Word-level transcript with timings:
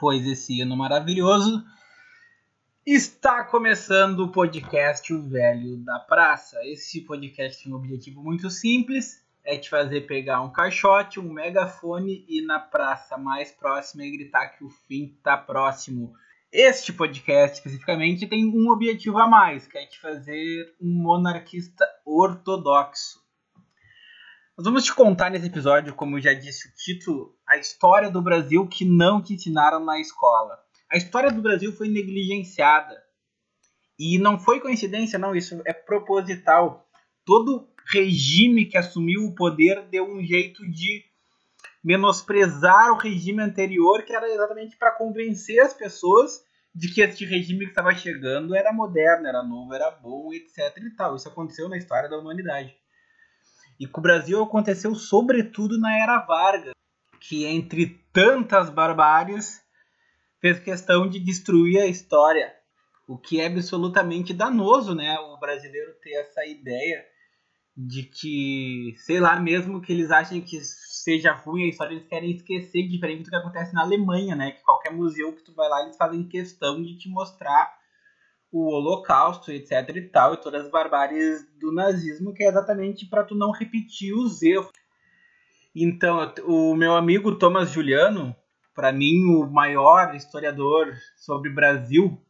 depois 0.00 0.24
desse 0.24 0.58
hino 0.58 0.74
maravilhoso, 0.74 1.62
está 2.86 3.44
começando 3.44 4.20
o 4.20 4.32
podcast 4.32 5.12
O 5.12 5.28
Velho 5.28 5.76
da 5.76 5.98
Praça. 5.98 6.56
Esse 6.64 7.02
podcast 7.02 7.62
tem 7.62 7.70
um 7.70 7.76
objetivo 7.76 8.22
muito 8.22 8.48
simples: 8.48 9.22
é 9.44 9.58
te 9.58 9.68
fazer 9.68 10.06
pegar 10.06 10.40
um 10.40 10.50
caixote, 10.50 11.20
um 11.20 11.30
megafone 11.30 12.24
e 12.26 12.38
ir 12.38 12.46
na 12.46 12.58
praça 12.58 13.18
mais 13.18 13.52
próxima 13.52 14.02
e 14.02 14.10
gritar 14.10 14.56
que 14.56 14.64
o 14.64 14.70
fim 14.70 15.14
está 15.18 15.36
próximo. 15.36 16.14
Este 16.50 16.94
podcast 16.94 17.58
especificamente 17.58 18.26
tem 18.26 18.46
um 18.46 18.70
objetivo 18.70 19.18
a 19.18 19.28
mais, 19.28 19.66
que 19.66 19.76
é 19.76 19.84
te 19.84 20.00
fazer 20.00 20.74
um 20.80 20.94
monarquista 20.94 21.84
ortodoxo. 22.06 23.19
Nós 24.60 24.64
vamos 24.66 24.84
te 24.84 24.94
contar 24.94 25.30
nesse 25.30 25.46
episódio, 25.46 25.94
como 25.94 26.20
já 26.20 26.34
disse 26.34 26.68
o 26.68 26.74
título, 26.74 27.34
a 27.48 27.56
história 27.56 28.10
do 28.10 28.20
Brasil 28.20 28.68
que 28.68 28.84
não 28.84 29.22
te 29.22 29.32
ensinaram 29.32 29.82
na 29.82 29.98
escola. 29.98 30.58
A 30.92 30.98
história 30.98 31.32
do 31.32 31.40
Brasil 31.40 31.72
foi 31.72 31.88
negligenciada. 31.88 33.02
E 33.98 34.18
não 34.18 34.38
foi 34.38 34.60
coincidência, 34.60 35.18
não, 35.18 35.34
isso 35.34 35.62
é 35.64 35.72
proposital. 35.72 36.86
Todo 37.24 37.70
regime 37.86 38.66
que 38.66 38.76
assumiu 38.76 39.24
o 39.24 39.34
poder 39.34 39.80
deu 39.88 40.04
um 40.04 40.22
jeito 40.22 40.70
de 40.70 41.06
menosprezar 41.82 42.92
o 42.92 42.98
regime 42.98 43.42
anterior, 43.42 44.02
que 44.02 44.14
era 44.14 44.28
exatamente 44.28 44.76
para 44.76 44.90
convencer 44.90 45.58
as 45.60 45.72
pessoas 45.72 46.44
de 46.74 46.92
que 46.92 47.00
este 47.00 47.24
regime 47.24 47.64
que 47.64 47.70
estava 47.70 47.94
chegando 47.94 48.54
era 48.54 48.74
moderno, 48.74 49.26
era 49.26 49.42
novo, 49.42 49.72
era 49.72 49.90
bom, 49.90 50.34
etc. 50.34 50.76
E 50.76 50.94
tal. 50.94 51.16
Isso 51.16 51.28
aconteceu 51.28 51.66
na 51.66 51.78
história 51.78 52.10
da 52.10 52.18
humanidade. 52.18 52.78
E 53.80 53.86
com 53.86 53.98
o 53.98 54.02
Brasil 54.02 54.42
aconteceu 54.42 54.94
sobretudo 54.94 55.80
na 55.80 55.98
era 55.98 56.18
Vargas, 56.18 56.74
que 57.18 57.46
entre 57.46 57.98
tantas 58.12 58.68
barbáries 58.68 59.62
fez 60.38 60.60
questão 60.60 61.08
de 61.08 61.18
destruir 61.18 61.80
a 61.80 61.86
história, 61.86 62.54
o 63.08 63.16
que 63.16 63.40
é 63.40 63.46
absolutamente 63.46 64.34
danoso, 64.34 64.94
né? 64.94 65.18
O 65.18 65.38
brasileiro 65.38 65.94
ter 66.02 66.12
essa 66.12 66.44
ideia 66.44 67.06
de 67.74 68.02
que, 68.02 68.94
sei 68.98 69.18
lá, 69.18 69.40
mesmo 69.40 69.80
que 69.80 69.92
eles 69.92 70.10
achem 70.10 70.42
que 70.42 70.60
seja 70.60 71.32
ruim 71.32 71.64
a 71.64 71.68
história, 71.68 71.94
eles 71.94 72.06
querem 72.06 72.32
esquecer, 72.32 72.86
diferente 72.86 73.22
do 73.22 73.30
que 73.30 73.36
acontece 73.36 73.72
na 73.72 73.80
Alemanha, 73.80 74.36
né? 74.36 74.50
Que 74.50 74.62
qualquer 74.62 74.92
museu 74.92 75.34
que 75.34 75.42
tu 75.42 75.54
vai 75.54 75.68
lá, 75.70 75.82
eles 75.82 75.96
fazem 75.96 76.28
questão 76.28 76.82
de 76.82 76.98
te 76.98 77.08
mostrar 77.08 77.79
o 78.52 78.72
Holocausto, 78.72 79.52
etc 79.52 79.88
e 79.94 80.02
tal, 80.02 80.34
e 80.34 80.36
todas 80.38 80.64
as 80.64 80.70
barbáries 80.70 81.46
do 81.58 81.72
nazismo, 81.72 82.34
que 82.34 82.42
é 82.42 82.48
exatamente 82.48 83.06
para 83.06 83.24
tu 83.24 83.34
não 83.34 83.50
repetir 83.50 84.12
os 84.12 84.42
erros. 84.42 84.72
Então, 85.74 86.32
o 86.46 86.74
meu 86.74 86.94
amigo 86.94 87.36
Thomas 87.36 87.70
Juliano, 87.70 88.34
para 88.74 88.92
mim 88.92 89.24
o 89.26 89.48
maior 89.48 90.14
historiador 90.16 90.92
sobre 91.16 91.50
Brasil 91.50 92.20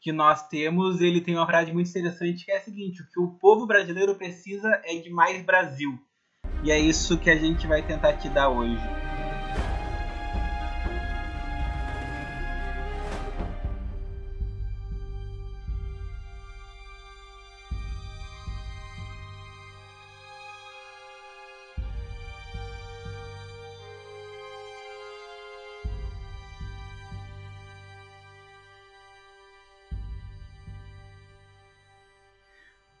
que 0.00 0.12
nós 0.12 0.46
temos, 0.48 1.00
ele 1.00 1.20
tem 1.20 1.34
uma 1.34 1.46
frase 1.46 1.72
muito 1.72 1.90
interessante 1.90 2.44
que 2.44 2.52
é 2.52 2.58
a 2.58 2.62
seguinte: 2.62 3.02
o 3.02 3.08
que 3.08 3.20
o 3.20 3.38
povo 3.38 3.66
brasileiro 3.66 4.14
precisa 4.14 4.80
é 4.84 4.94
de 4.96 5.10
mais 5.10 5.42
Brasil. 5.42 5.98
E 6.62 6.70
é 6.70 6.78
isso 6.78 7.18
que 7.18 7.30
a 7.30 7.36
gente 7.36 7.66
vai 7.66 7.82
tentar 7.82 8.14
te 8.14 8.28
dar 8.28 8.48
hoje. 8.48 9.07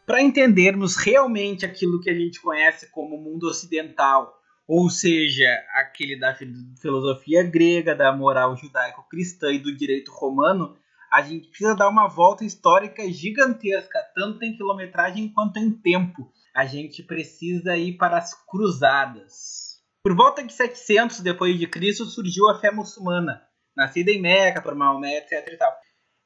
Para 0.08 0.22
entendermos 0.22 0.96
realmente 0.96 1.66
aquilo 1.66 2.00
que 2.00 2.08
a 2.08 2.14
gente 2.14 2.40
conhece 2.40 2.90
como 2.90 3.18
mundo 3.18 3.46
ocidental, 3.46 4.40
ou 4.66 4.88
seja, 4.88 5.46
aquele 5.74 6.18
da 6.18 6.34
filosofia 6.80 7.42
grega, 7.42 7.94
da 7.94 8.10
moral 8.10 8.56
judaico-cristã 8.56 9.52
e 9.52 9.58
do 9.58 9.76
direito 9.76 10.10
romano, 10.10 10.74
a 11.12 11.20
gente 11.20 11.48
precisa 11.48 11.76
dar 11.76 11.90
uma 11.90 12.08
volta 12.08 12.42
histórica 12.42 13.06
gigantesca, 13.12 13.98
tanto 14.14 14.42
em 14.42 14.56
quilometragem 14.56 15.28
quanto 15.28 15.58
em 15.58 15.70
tempo. 15.70 16.32
A 16.56 16.64
gente 16.64 17.02
precisa 17.02 17.76
ir 17.76 17.98
para 17.98 18.16
as 18.16 18.32
cruzadas. 18.46 19.82
Por 20.02 20.16
volta 20.16 20.42
de 20.42 20.54
700 20.54 21.20
depois 21.20 21.58
de 21.58 21.66
Cristo 21.66 22.06
surgiu 22.06 22.48
a 22.48 22.58
fé 22.58 22.70
muçulmana, 22.70 23.42
nascida 23.76 24.10
em 24.10 24.22
Meca 24.22 24.62
por 24.62 24.74
Maomé, 24.74 25.18
etc. 25.18 25.52
E 25.52 25.56
tal 25.58 25.70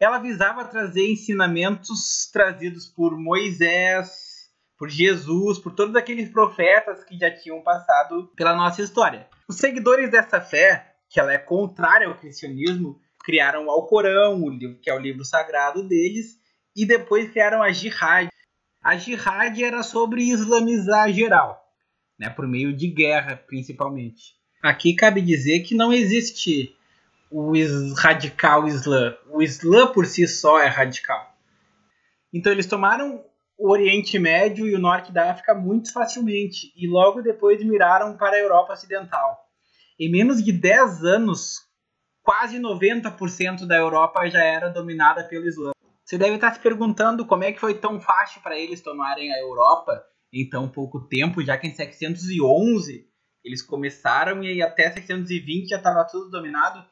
ela 0.04 0.18
visava 0.18 0.64
trazer 0.64 1.12
ensinamentos 1.12 2.28
trazidos 2.32 2.86
por 2.88 3.16
Moisés, 3.16 4.50
por 4.76 4.90
Jesus, 4.90 5.60
por 5.60 5.76
todos 5.76 5.94
aqueles 5.94 6.28
profetas 6.28 7.04
que 7.04 7.16
já 7.16 7.30
tinham 7.30 7.62
passado 7.62 8.26
pela 8.34 8.56
nossa 8.56 8.82
história. 8.82 9.28
Os 9.48 9.58
seguidores 9.58 10.10
dessa 10.10 10.40
fé, 10.40 10.96
que 11.08 11.20
ela 11.20 11.32
é 11.32 11.38
contrária 11.38 12.08
ao 12.08 12.18
cristianismo, 12.18 13.00
criaram 13.22 13.66
o 13.66 13.70
Alcorão, 13.70 14.40
que 14.82 14.90
é 14.90 14.94
o 14.94 14.98
livro 14.98 15.24
sagrado 15.24 15.86
deles, 15.86 16.36
e 16.74 16.84
depois 16.84 17.30
criaram 17.30 17.62
a 17.62 17.70
Jihad. 17.70 18.28
A 18.82 18.96
Jihad 18.96 19.62
era 19.62 19.84
sobre 19.84 20.24
islamizar 20.24 21.12
geral, 21.12 21.62
né, 22.18 22.28
por 22.28 22.48
meio 22.48 22.76
de 22.76 22.88
guerra, 22.88 23.36
principalmente. 23.36 24.34
Aqui 24.60 24.94
cabe 24.96 25.22
dizer 25.22 25.60
que 25.60 25.76
não 25.76 25.92
existe 25.92 26.76
o 27.32 27.94
radical 27.94 28.68
Islã. 28.68 29.16
O 29.30 29.42
Islã 29.42 29.90
por 29.90 30.04
si 30.04 30.28
só 30.28 30.60
é 30.60 30.66
radical. 30.66 31.34
Então 32.32 32.52
eles 32.52 32.66
tomaram 32.66 33.24
o 33.58 33.70
Oriente 33.70 34.18
Médio 34.18 34.66
e 34.66 34.74
o 34.74 34.78
Norte 34.78 35.12
da 35.12 35.30
África 35.30 35.54
muito 35.54 35.92
facilmente 35.92 36.72
e 36.76 36.86
logo 36.86 37.22
depois 37.22 37.64
miraram 37.64 38.16
para 38.16 38.36
a 38.36 38.40
Europa 38.40 38.74
Ocidental. 38.74 39.38
Em 39.98 40.10
menos 40.10 40.42
de 40.44 40.52
10 40.52 41.04
anos, 41.04 41.60
quase 42.22 42.58
90% 42.58 43.66
da 43.66 43.76
Europa 43.76 44.28
já 44.28 44.42
era 44.42 44.68
dominada 44.68 45.24
pelo 45.24 45.46
Islã. 45.46 45.72
Você 46.04 46.18
deve 46.18 46.34
estar 46.34 46.52
se 46.52 46.60
perguntando 46.60 47.24
como 47.24 47.44
é 47.44 47.52
que 47.52 47.60
foi 47.60 47.74
tão 47.74 48.00
fácil 48.00 48.42
para 48.42 48.58
eles 48.58 48.82
tomarem 48.82 49.32
a 49.32 49.38
Europa 49.38 50.02
em 50.32 50.48
tão 50.48 50.68
pouco 50.68 51.00
tempo, 51.00 51.42
já 51.42 51.56
que 51.56 51.66
em 51.66 51.74
711 51.74 53.06
eles 53.44 53.62
começaram 53.62 54.42
e 54.42 54.62
até 54.62 54.90
720 54.90 55.68
já 55.68 55.76
estava 55.76 56.04
tudo 56.04 56.30
dominado 56.30 56.84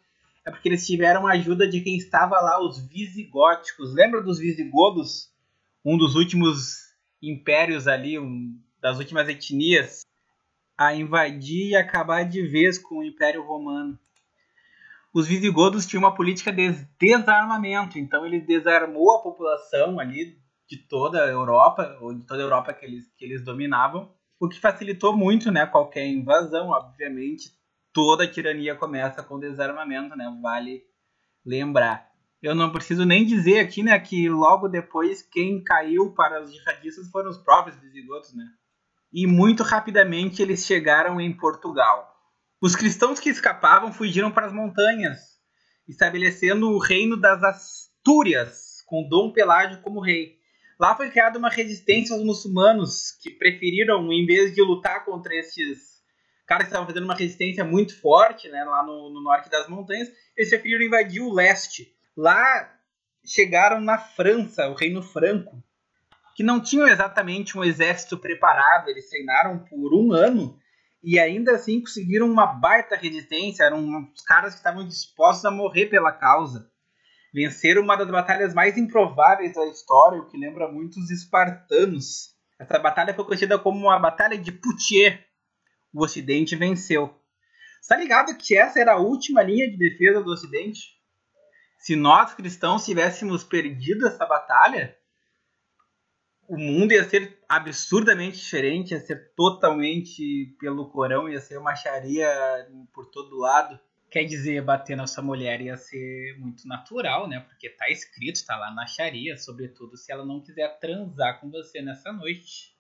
é 0.50 0.52
porque 0.52 0.68
eles 0.68 0.86
tiveram 0.86 1.26
a 1.26 1.32
ajuda 1.32 1.68
de 1.68 1.80
quem 1.80 1.96
estava 1.96 2.38
lá, 2.40 2.60
os 2.60 2.84
visigóticos. 2.86 3.94
Lembra 3.94 4.20
dos 4.20 4.38
visigodos? 4.38 5.30
Um 5.84 5.96
dos 5.96 6.14
últimos 6.14 6.90
impérios 7.22 7.86
ali, 7.86 8.18
um, 8.18 8.58
das 8.80 8.98
últimas 8.98 9.28
etnias 9.28 10.04
a 10.76 10.94
invadir 10.94 11.68
e 11.68 11.76
acabar 11.76 12.24
de 12.24 12.42
vez 12.46 12.78
com 12.78 12.98
o 12.98 13.04
Império 13.04 13.42
Romano. 13.42 13.98
Os 15.12 15.26
visigodos 15.26 15.86
tinham 15.86 16.02
uma 16.02 16.14
política 16.14 16.50
de 16.50 16.72
desarmamento, 16.98 17.98
então 17.98 18.24
ele 18.24 18.40
desarmou 18.40 19.10
a 19.14 19.22
população 19.22 20.00
ali 20.00 20.38
de 20.66 20.78
toda 20.78 21.22
a 21.22 21.28
Europa, 21.28 21.98
ou 22.00 22.14
de 22.14 22.24
toda 22.24 22.41
a 22.41 22.44
Europa 22.44 22.72
que 22.72 22.86
eles, 22.86 23.12
que 23.16 23.24
eles 23.24 23.44
dominavam, 23.44 24.10
o 24.38 24.48
que 24.48 24.58
facilitou 24.58 25.14
muito 25.14 25.50
né, 25.50 25.66
qualquer 25.66 26.06
invasão, 26.06 26.70
obviamente, 26.70 27.53
toda 27.92 28.27
tirania 28.27 28.75
começa 28.75 29.22
com 29.22 29.39
desarmamento, 29.39 30.16
né? 30.16 30.33
Vale 30.41 30.83
lembrar. 31.45 32.10
Eu 32.42 32.54
não 32.54 32.72
preciso 32.72 33.04
nem 33.04 33.25
dizer 33.25 33.60
aqui, 33.60 33.83
né, 33.83 33.98
que 33.98 34.28
logo 34.28 34.66
depois 34.66 35.21
quem 35.21 35.63
caiu 35.63 36.13
para 36.15 36.42
os 36.42 36.53
jihadistas 36.53 37.10
foram 37.10 37.31
os 37.31 37.39
próprios 37.39 37.78
visigodos, 37.78 38.34
né? 38.34 38.47
E 39.13 39.27
muito 39.27 39.63
rapidamente 39.63 40.41
eles 40.41 40.65
chegaram 40.65 41.21
em 41.21 41.37
Portugal. 41.37 42.09
Os 42.63 42.75
cristãos 42.75 43.19
que 43.19 43.28
escapavam 43.28 43.92
fugiram 43.92 44.31
para 44.31 44.47
as 44.47 44.53
montanhas, 44.53 45.19
estabelecendo 45.89 46.71
o 46.71 46.78
reino 46.78 47.16
das 47.16 47.42
Astúrias, 47.42 48.83
com 48.87 49.07
Dom 49.09 49.33
Pelágio 49.33 49.83
como 49.83 50.01
rei. 50.01 50.39
Lá 50.78 50.97
foi 50.97 51.10
criada 51.10 51.39
uma 51.39 51.51
resistência 51.51 52.15
aos 52.15 52.25
muçulmanos, 52.25 53.13
que 53.21 53.31
preferiram, 53.31 54.10
em 54.10 54.25
vez 54.25 54.54
de 54.54 54.63
lutar 54.63 55.04
contra 55.04 55.34
esses 55.34 55.90
caras 56.50 56.66
estavam 56.66 56.84
fazendo 56.84 57.04
uma 57.04 57.14
resistência 57.14 57.64
muito 57.64 57.97
forte, 58.00 58.48
né, 58.48 58.64
lá 58.64 58.82
no, 58.82 59.08
no 59.08 59.22
norte 59.22 59.48
das 59.48 59.68
montanhas, 59.68 60.08
eles 60.36 60.50
preferiram 60.50 60.84
invadir 60.84 61.22
o 61.22 61.32
leste. 61.32 61.94
Lá 62.16 62.76
chegaram 63.24 63.80
na 63.80 63.97
França, 63.97 64.68
o 64.68 64.74
Reino 64.74 65.00
Franco, 65.00 65.62
que 66.34 66.42
não 66.42 66.60
tinham 66.60 66.88
exatamente 66.88 67.56
um 67.56 67.62
exército 67.62 68.18
preparado, 68.18 68.88
eles 68.88 69.08
treinaram 69.08 69.60
por 69.60 69.94
um 69.94 70.12
ano 70.12 70.58
e 71.04 71.20
ainda 71.20 71.52
assim 71.52 71.80
conseguiram 71.80 72.26
uma 72.28 72.47
baita 72.47 72.96
resistência, 72.96 73.62
eram 73.62 74.10
os 74.12 74.22
caras 74.22 74.54
que 74.54 74.58
estavam 74.58 74.86
dispostos 74.88 75.44
a 75.44 75.53
morrer 75.53 75.86
pela 75.86 76.10
causa. 76.10 76.68
Venceram 77.32 77.82
uma 77.82 77.96
das 77.96 78.10
batalhas 78.10 78.53
mais 78.53 78.76
improváveis 78.76 79.54
da 79.54 79.66
história, 79.66 80.18
o 80.18 80.26
que 80.26 80.36
lembra 80.36 80.66
muito 80.66 80.98
os 80.98 81.10
espartanos. 81.10 82.34
Essa 82.58 82.76
batalha 82.80 83.14
foi 83.14 83.24
conhecida 83.24 83.56
como 83.56 83.88
a 83.88 84.00
Batalha 84.00 84.36
de 84.36 84.50
Poitiers, 84.50 85.29
o 85.92 86.04
Ocidente 86.04 86.57
venceu. 86.57 87.15
Tá 87.89 87.97
ligado 87.97 88.37
que 88.37 88.57
essa 88.57 88.78
era 88.78 88.92
a 88.92 88.98
última 89.01 89.42
linha 89.42 89.69
de 89.69 89.77
defesa 89.77 90.22
do 90.22 90.31
Ocidente? 90.31 90.97
Se 91.78 91.97
nós 91.97 92.34
cristãos 92.34 92.84
tivéssemos 92.84 93.42
perdido 93.42 94.07
essa 94.07 94.25
batalha, 94.27 94.97
o 96.47 96.57
mundo 96.57 96.92
ia 96.92 97.09
ser 97.09 97.39
absurdamente 97.48 98.39
diferente, 98.39 98.92
ia 98.92 99.01
ser 99.01 99.33
totalmente 99.34 100.54
pelo 100.60 100.91
Corão, 100.91 101.28
ia 101.28 101.41
ser 101.41 101.59
uma 101.59 101.75
Sharia 101.75 102.28
por 102.92 103.07
todo 103.07 103.39
lado. 103.39 103.78
Quer 104.10 104.25
dizer, 104.25 104.63
bater 104.63 104.97
na 104.97 105.07
sua 105.07 105.22
mulher 105.22 105.60
ia 105.60 105.77
ser 105.77 106.37
muito 106.39 106.66
natural, 106.69 107.28
né? 107.28 107.41
Porque 107.41 107.71
tá 107.71 107.89
escrito, 107.89 108.45
tá 108.45 108.57
lá 108.57 108.72
na 108.72 108.87
Sharia, 108.87 109.37
sobretudo 109.37 109.97
se 109.97 110.13
ela 110.13 110.25
não 110.25 110.41
quiser 110.41 110.78
transar 110.81 111.41
com 111.41 111.51
você 111.51 111.81
nessa 111.81 112.13
noite 112.13 112.79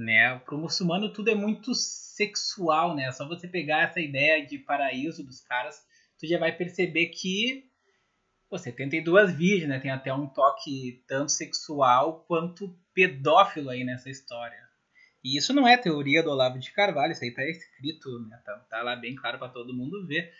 né? 0.00 0.38
Para 0.38 0.54
o 0.54 0.58
muçulmano 0.58 1.12
tudo 1.12 1.30
é 1.30 1.34
muito 1.34 1.74
sexual, 1.74 2.94
né? 2.94 3.10
Só 3.12 3.28
você 3.28 3.46
pegar 3.46 3.82
essa 3.82 4.00
ideia 4.00 4.44
de 4.44 4.58
paraíso 4.58 5.24
dos 5.24 5.40
caras, 5.40 5.84
tu 6.18 6.26
já 6.26 6.38
vai 6.38 6.52
perceber 6.52 7.06
que 7.06 7.68
pô, 8.48 8.58
72 8.58 9.32
virgens, 9.32 9.68
né? 9.68 9.78
Tem 9.78 9.90
até 9.90 10.12
um 10.12 10.26
toque 10.26 11.04
tanto 11.06 11.32
sexual 11.32 12.24
quanto 12.26 12.76
pedófilo 12.92 13.70
aí 13.70 13.84
nessa 13.84 14.10
história. 14.10 14.58
E 15.22 15.36
isso 15.36 15.52
não 15.52 15.68
é 15.68 15.76
teoria 15.76 16.22
do 16.22 16.30
Olavo 16.30 16.58
de 16.58 16.72
Carvalho, 16.72 17.12
isso 17.12 17.22
aí 17.22 17.32
tá 17.32 17.44
escrito, 17.44 18.18
né? 18.20 18.40
Tá, 18.44 18.56
tá 18.70 18.82
lá 18.82 18.96
bem 18.96 19.14
claro 19.14 19.38
para 19.38 19.48
todo 19.48 19.76
mundo 19.76 20.06
ver. 20.06 20.32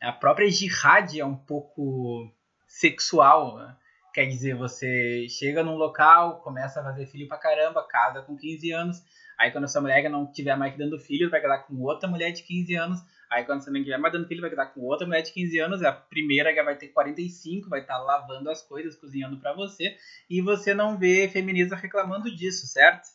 A 0.00 0.12
própria 0.12 0.48
jihad 0.48 1.18
é 1.18 1.24
um 1.24 1.36
pouco 1.36 2.32
sexual, 2.66 3.58
né? 3.58 3.76
Quer 4.18 4.26
dizer, 4.26 4.56
você 4.56 5.28
chega 5.28 5.62
num 5.62 5.76
local, 5.76 6.40
começa 6.40 6.80
a 6.80 6.82
fazer 6.82 7.06
filho 7.06 7.28
pra 7.28 7.38
caramba, 7.38 7.86
casa 7.86 8.20
com 8.20 8.36
15 8.36 8.72
anos. 8.72 9.00
Aí 9.38 9.52
quando 9.52 9.62
essa 9.62 9.80
mulher 9.80 10.10
não 10.10 10.26
tiver 10.26 10.56
mais 10.56 10.76
dando 10.76 10.98
filho, 10.98 11.30
vai 11.30 11.40
casar 11.40 11.58
com 11.58 11.80
outra 11.82 12.08
mulher 12.08 12.32
de 12.32 12.42
15 12.42 12.74
anos. 12.74 13.00
Aí 13.30 13.44
quando 13.44 13.62
você 13.62 13.70
não 13.70 13.80
tiver 13.80 13.96
mais 13.96 14.12
dando 14.12 14.26
filho, 14.26 14.40
vai 14.40 14.50
casar 14.50 14.74
com 14.74 14.80
outra 14.80 15.06
mulher 15.06 15.22
de 15.22 15.30
15 15.30 15.60
anos. 15.60 15.82
A 15.84 15.92
primeira 15.92 16.52
já 16.52 16.64
vai 16.64 16.74
ter 16.74 16.88
45, 16.88 17.68
vai 17.68 17.82
estar 17.82 17.94
tá 17.94 18.00
lavando 18.00 18.50
as 18.50 18.60
coisas, 18.60 18.96
cozinhando 18.96 19.38
para 19.38 19.52
você. 19.52 19.96
E 20.28 20.42
você 20.42 20.74
não 20.74 20.98
vê 20.98 21.28
feminista 21.28 21.76
reclamando 21.76 22.28
disso, 22.34 22.66
certo? 22.66 23.06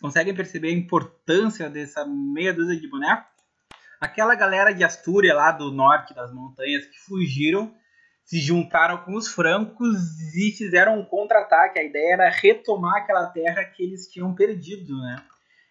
Conseguem 0.00 0.34
perceber 0.34 0.70
a 0.70 0.72
importância 0.72 1.70
dessa 1.70 2.04
meia 2.04 2.52
dúzia 2.52 2.74
de 2.74 2.88
boneco? 2.88 3.24
Aquela 4.00 4.34
galera 4.34 4.72
de 4.72 4.82
Astúria 4.82 5.32
lá 5.32 5.52
do 5.52 5.70
norte 5.70 6.12
das 6.12 6.34
montanhas 6.34 6.86
que 6.86 6.98
fugiram 6.98 7.72
se 8.30 8.38
juntaram 8.38 8.98
com 8.98 9.16
os 9.16 9.26
francos 9.26 9.98
e 10.36 10.52
fizeram 10.52 11.00
um 11.00 11.04
contra-ataque. 11.04 11.80
A 11.80 11.82
ideia 11.82 12.12
era 12.12 12.30
retomar 12.30 12.98
aquela 12.98 13.26
terra 13.26 13.64
que 13.64 13.82
eles 13.82 14.06
tinham 14.06 14.32
perdido, 14.32 14.96
né? 15.00 15.20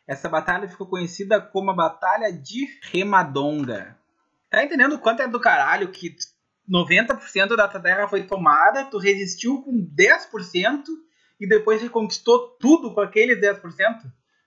Essa 0.05 0.27
batalha 0.27 0.67
ficou 0.67 0.85
conhecida 0.85 1.39
como 1.39 1.71
a 1.71 1.73
Batalha 1.73 2.33
de 2.33 2.67
Remadonga. 2.91 3.97
Tá 4.49 4.61
entendendo 4.61 4.95
o 4.95 4.99
quanto 4.99 5.21
é 5.21 5.27
do 5.29 5.39
caralho 5.39 5.87
que 5.87 6.13
90% 6.69 7.55
da 7.55 7.65
tua 7.65 7.79
terra 7.79 8.09
foi 8.09 8.23
tomada, 8.23 8.83
tu 8.83 8.97
resistiu 8.97 9.61
com 9.61 9.71
10% 9.95 10.83
e 11.39 11.47
depois 11.47 11.81
reconquistou 11.81 12.57
tudo 12.59 12.93
com 12.93 12.99
aqueles 12.99 13.39
10%? 13.39 13.61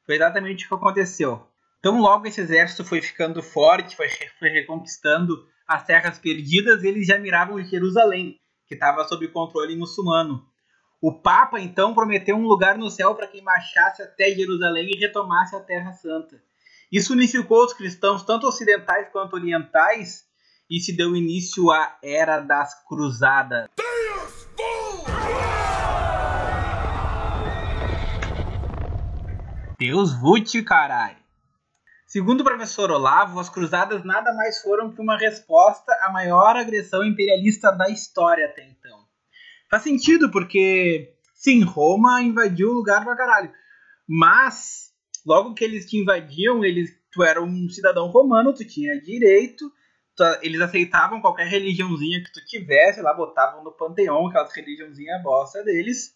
Foi 0.04 0.16
exatamente 0.16 0.66
o 0.66 0.68
que 0.68 0.74
aconteceu. 0.74 1.48
Então 1.78 1.98
logo 1.98 2.26
esse 2.26 2.42
exército 2.42 2.84
foi 2.84 3.00
ficando 3.00 3.42
forte, 3.42 3.96
foi, 3.96 4.08
foi 4.38 4.50
reconquistando 4.50 5.48
as 5.72 5.84
terras 5.84 6.18
perdidas, 6.18 6.84
eles 6.84 7.06
já 7.06 7.18
miravam 7.18 7.62
Jerusalém, 7.64 8.38
que 8.66 8.74
estava 8.74 9.04
sob 9.04 9.26
controle 9.28 9.74
muçulmano. 9.74 10.44
O 11.00 11.12
Papa 11.12 11.58
então 11.58 11.94
prometeu 11.94 12.36
um 12.36 12.46
lugar 12.46 12.76
no 12.76 12.90
céu 12.90 13.14
para 13.14 13.26
quem 13.26 13.42
marchasse 13.42 14.02
até 14.02 14.30
Jerusalém 14.34 14.90
e 14.92 14.98
retomasse 14.98 15.56
a 15.56 15.60
Terra 15.60 15.92
Santa. 15.92 16.40
Isso 16.92 17.14
unificou 17.14 17.64
os 17.64 17.72
cristãos, 17.72 18.22
tanto 18.22 18.46
ocidentais 18.46 19.08
quanto 19.10 19.34
orientais, 19.34 20.24
e 20.70 20.78
se 20.78 20.94
deu 20.94 21.16
início 21.16 21.70
à 21.70 21.96
Era 22.02 22.38
das 22.38 22.86
Cruzadas. 22.86 23.68
Deus 29.78 30.12
vute, 30.12 30.62
caralho! 30.62 31.21
Segundo 32.12 32.42
o 32.42 32.44
professor 32.44 32.90
Olavo, 32.90 33.40
as 33.40 33.48
cruzadas 33.48 34.04
nada 34.04 34.34
mais 34.34 34.60
foram 34.60 34.92
que 34.92 35.00
uma 35.00 35.16
resposta 35.16 35.90
à 36.02 36.12
maior 36.12 36.54
agressão 36.54 37.02
imperialista 37.02 37.72
da 37.72 37.88
história 37.88 38.44
até 38.44 38.68
então. 38.68 39.06
Faz 39.70 39.82
sentido, 39.82 40.30
porque, 40.30 41.14
sim, 41.32 41.62
Roma 41.62 42.20
invadiu 42.20 42.68
o 42.68 42.74
lugar 42.74 43.02
pra 43.02 43.16
caralho. 43.16 43.50
Mas, 44.06 44.92
logo 45.24 45.54
que 45.54 45.64
eles 45.64 45.86
te 45.86 45.96
invadiam, 45.96 46.62
eles, 46.62 46.90
tu 47.10 47.22
era 47.22 47.42
um 47.42 47.66
cidadão 47.70 48.08
romano, 48.08 48.52
tu 48.52 48.62
tinha 48.62 49.00
direito, 49.00 49.72
tu, 50.14 50.22
eles 50.42 50.60
aceitavam 50.60 51.22
qualquer 51.22 51.46
religiãozinha 51.46 52.22
que 52.22 52.30
tu 52.30 52.44
tivesse, 52.44 53.00
lá 53.00 53.14
botavam 53.14 53.64
no 53.64 53.72
panteão 53.72 54.26
aquelas 54.26 54.54
religiãozinha 54.54 55.18
bosta 55.22 55.64
deles 55.64 56.14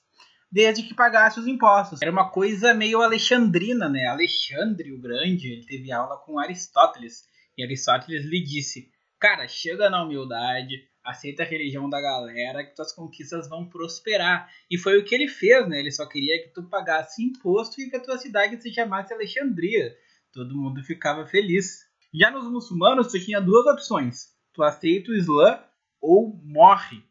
desde 0.50 0.82
que 0.82 0.94
pagasse 0.94 1.38
os 1.40 1.46
impostos. 1.46 2.00
Era 2.02 2.10
uma 2.10 2.30
coisa 2.30 2.72
meio 2.72 3.00
alexandrina, 3.00 3.88
né? 3.88 4.06
Alexandre 4.06 4.92
o 4.92 5.00
Grande, 5.00 5.52
ele 5.52 5.66
teve 5.66 5.92
aula 5.92 6.16
com 6.18 6.38
Aristóteles, 6.38 7.24
e 7.56 7.64
Aristóteles 7.64 8.24
lhe 8.24 8.42
disse: 8.42 8.90
"Cara, 9.18 9.48
chega 9.48 9.90
na 9.90 10.02
humildade, 10.02 10.84
aceita 11.04 11.42
a 11.42 11.46
religião 11.46 11.88
da 11.88 12.00
galera, 12.00 12.64
que 12.64 12.74
tuas 12.74 12.92
conquistas 12.92 13.48
vão 13.48 13.68
prosperar". 13.68 14.50
E 14.70 14.78
foi 14.78 14.98
o 14.98 15.04
que 15.04 15.14
ele 15.14 15.28
fez, 15.28 15.68
né? 15.68 15.80
Ele 15.80 15.90
só 15.90 16.06
queria 16.06 16.42
que 16.42 16.52
tu 16.54 16.62
pagasse 16.68 17.22
imposto 17.22 17.80
e 17.80 17.90
que 17.90 17.96
a 17.96 18.02
tua 18.02 18.18
cidade 18.18 18.60
se 18.60 18.72
chamasse 18.72 19.12
Alexandria. 19.12 19.94
Todo 20.32 20.56
mundo 20.56 20.82
ficava 20.82 21.26
feliz. 21.26 21.84
Já 22.14 22.30
nos 22.30 22.50
muçulmanos, 22.50 23.10
tu 23.10 23.18
tinha 23.18 23.40
duas 23.40 23.66
opções: 23.66 24.28
tu 24.52 24.62
aceita 24.62 25.10
o 25.10 25.14
Islã 25.14 25.60
ou 26.00 26.40
morre 26.44 27.02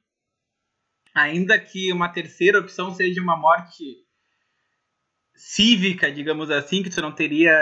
ainda 1.15 1.57
que 1.57 1.93
uma 1.93 2.09
terceira 2.09 2.59
opção 2.59 2.93
seja 2.93 3.21
uma 3.21 3.37
morte 3.37 4.05
cívica, 5.33 6.11
digamos 6.11 6.51
assim, 6.51 6.83
que 6.83 6.89
tu 6.89 7.01
não 7.01 7.13
teria, 7.13 7.57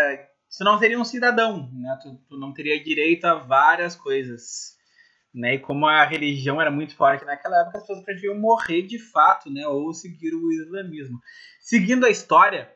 tu 0.57 0.63
não 0.63 0.79
seria 0.79 0.99
um 0.99 1.05
cidadão, 1.05 1.69
né? 1.71 1.97
Tu, 2.01 2.15
tu, 2.27 2.37
não 2.37 2.51
teria 2.51 2.83
direito 2.83 3.25
a 3.25 3.35
várias 3.35 3.95
coisas, 3.95 4.75
né? 5.33 5.55
E 5.55 5.59
como 5.59 5.85
a 5.85 6.03
religião 6.03 6.59
era 6.59 6.71
muito 6.71 6.95
forte 6.95 7.25
naquela 7.25 7.61
época, 7.61 7.77
as 7.77 7.83
pessoas 7.83 8.03
preferiam 8.03 8.39
morrer 8.39 8.81
de 8.81 8.97
fato, 8.97 9.51
né? 9.51 9.67
Ou 9.67 9.93
seguir 9.93 10.33
o 10.33 10.51
islamismo. 10.51 11.19
Seguindo 11.61 12.05
a 12.05 12.09
história, 12.09 12.71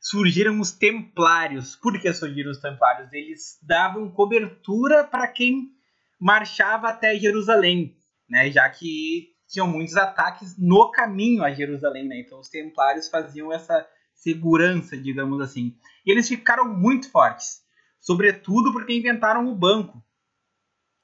surgiram 0.00 0.58
os 0.58 0.72
templários. 0.72 1.76
Por 1.76 2.00
que 2.00 2.12
surgiram 2.14 2.50
os 2.50 2.60
templários? 2.60 3.12
Eles 3.12 3.58
davam 3.62 4.10
cobertura 4.10 5.04
para 5.04 5.28
quem 5.28 5.70
marchava 6.18 6.88
até 6.88 7.16
Jerusalém, 7.16 7.96
né? 8.28 8.50
Já 8.50 8.68
que 8.68 9.37
tinham 9.48 9.66
muitos 9.66 9.96
ataques 9.96 10.56
no 10.58 10.90
caminho 10.90 11.42
a 11.42 11.50
Jerusalém, 11.50 12.06
né? 12.06 12.20
Então 12.20 12.38
os 12.38 12.48
templários 12.48 13.08
faziam 13.08 13.52
essa 13.52 13.86
segurança, 14.14 14.96
digamos 14.96 15.40
assim. 15.40 15.74
E 16.04 16.10
eles 16.10 16.28
ficaram 16.28 16.68
muito 16.68 17.10
fortes, 17.10 17.62
sobretudo 17.98 18.72
porque 18.72 18.92
inventaram 18.92 19.48
o 19.48 19.54
banco. 19.54 20.04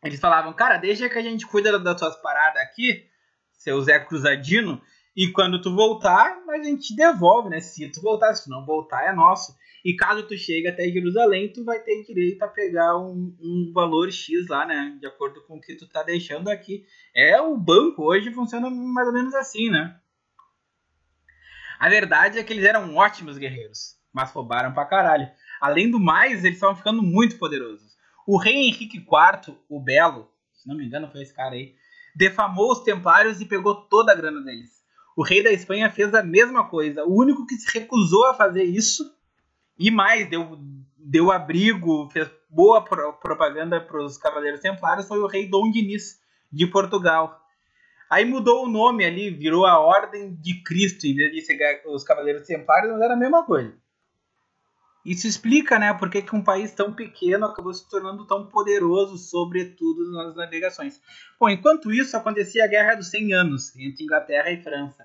Eles 0.04 0.20
falavam, 0.20 0.52
cara, 0.52 0.76
deixa 0.76 1.08
que 1.08 1.18
a 1.18 1.22
gente 1.22 1.46
cuida 1.46 1.78
das 1.78 1.98
tuas 1.98 2.16
paradas 2.16 2.62
aqui, 2.62 3.08
seu 3.52 3.80
Zé 3.80 3.98
Cruzadino, 3.98 4.82
e 5.16 5.30
quando 5.30 5.60
tu 5.60 5.74
voltar, 5.74 6.42
a 6.48 6.62
gente 6.62 6.94
devolve, 6.96 7.48
né? 7.48 7.60
Se 7.60 7.88
tu 7.88 8.00
voltar, 8.00 8.34
se 8.34 8.44
tu 8.44 8.50
não 8.50 8.64
voltar, 8.64 9.04
é 9.04 9.12
nosso. 9.12 9.56
E 9.84 9.94
caso 9.94 10.26
tu 10.26 10.36
chegue 10.36 10.66
até 10.66 10.88
Jerusalém, 10.88 11.52
tu 11.52 11.62
vai 11.62 11.78
ter 11.78 12.02
direito 12.02 12.42
a 12.42 12.48
pegar 12.48 12.96
um, 12.98 13.36
um 13.40 13.70
valor 13.72 14.10
X 14.10 14.48
lá, 14.48 14.66
né? 14.66 14.96
De 14.98 15.06
acordo 15.06 15.42
com 15.46 15.56
o 15.56 15.60
que 15.60 15.76
tu 15.76 15.86
tá 15.86 16.02
deixando 16.02 16.48
aqui. 16.48 16.84
É, 17.14 17.40
o 17.40 17.56
banco 17.56 18.02
hoje 18.02 18.32
funciona 18.32 18.68
mais 18.70 19.06
ou 19.06 19.14
menos 19.14 19.34
assim, 19.34 19.70
né? 19.70 19.96
A 21.78 21.88
verdade 21.88 22.38
é 22.38 22.42
que 22.42 22.52
eles 22.52 22.64
eram 22.64 22.96
ótimos 22.96 23.36
guerreiros, 23.36 23.96
mas 24.12 24.32
roubaram 24.32 24.72
pra 24.72 24.86
caralho. 24.86 25.30
Além 25.60 25.90
do 25.90 26.00
mais, 26.00 26.44
eles 26.44 26.56
estavam 26.56 26.74
ficando 26.74 27.02
muito 27.02 27.38
poderosos. 27.38 27.94
O 28.26 28.38
rei 28.38 28.54
Henrique 28.54 28.96
IV, 28.96 29.56
o 29.68 29.78
Belo, 29.78 30.30
se 30.54 30.66
não 30.66 30.76
me 30.76 30.86
engano 30.86 31.10
foi 31.10 31.22
esse 31.22 31.34
cara 31.34 31.54
aí, 31.54 31.74
defamou 32.16 32.72
os 32.72 32.82
templários 32.82 33.40
e 33.40 33.44
pegou 33.44 33.74
toda 33.74 34.12
a 34.12 34.14
grana 34.14 34.40
deles. 34.40 34.73
O 35.16 35.22
rei 35.22 35.42
da 35.42 35.52
Espanha 35.52 35.90
fez 35.90 36.12
a 36.14 36.22
mesma 36.22 36.68
coisa. 36.68 37.04
O 37.04 37.18
único 37.18 37.46
que 37.46 37.56
se 37.56 37.78
recusou 37.78 38.26
a 38.26 38.34
fazer 38.34 38.64
isso 38.64 39.14
e 39.78 39.90
mais, 39.90 40.28
deu, 40.28 40.58
deu 40.96 41.30
abrigo, 41.30 42.08
fez 42.10 42.30
boa 42.48 42.82
pro, 42.82 43.12
propaganda 43.14 43.80
para 43.80 44.02
os 44.02 44.16
Cavaleiros 44.16 44.60
Templários, 44.60 45.08
foi 45.08 45.18
o 45.18 45.26
rei 45.26 45.48
Dom 45.48 45.70
Diniz, 45.70 46.20
de 46.52 46.66
Portugal. 46.66 47.40
Aí 48.08 48.24
mudou 48.24 48.64
o 48.64 48.68
nome 48.68 49.04
ali, 49.04 49.30
virou 49.30 49.66
a 49.66 49.78
Ordem 49.78 50.34
de 50.34 50.62
Cristo, 50.62 51.06
em 51.06 51.14
vez 51.14 51.32
de 51.32 51.40
ser 51.40 51.82
os 51.86 52.04
Cavaleiros 52.04 52.46
Templários, 52.46 52.92
mas 52.92 53.02
era 53.02 53.14
a 53.14 53.16
mesma 53.16 53.44
coisa. 53.44 53.74
Isso 55.04 55.26
explica, 55.26 55.78
né, 55.78 55.92
por 55.92 56.08
que 56.08 56.24
um 56.34 56.42
país 56.42 56.72
tão 56.72 56.94
pequeno 56.94 57.44
acabou 57.44 57.74
se 57.74 57.88
tornando 57.88 58.26
tão 58.26 58.46
poderoso, 58.46 59.18
sobretudo 59.18 60.10
nas 60.12 60.34
navegações. 60.34 61.00
Bom, 61.38 61.50
enquanto 61.50 61.92
isso, 61.92 62.16
acontecia 62.16 62.64
a 62.64 62.68
Guerra 62.68 62.94
dos 62.94 63.10
100 63.10 63.34
Anos, 63.34 63.76
entre 63.76 64.04
Inglaterra 64.04 64.50
e 64.50 64.62
França. 64.62 65.04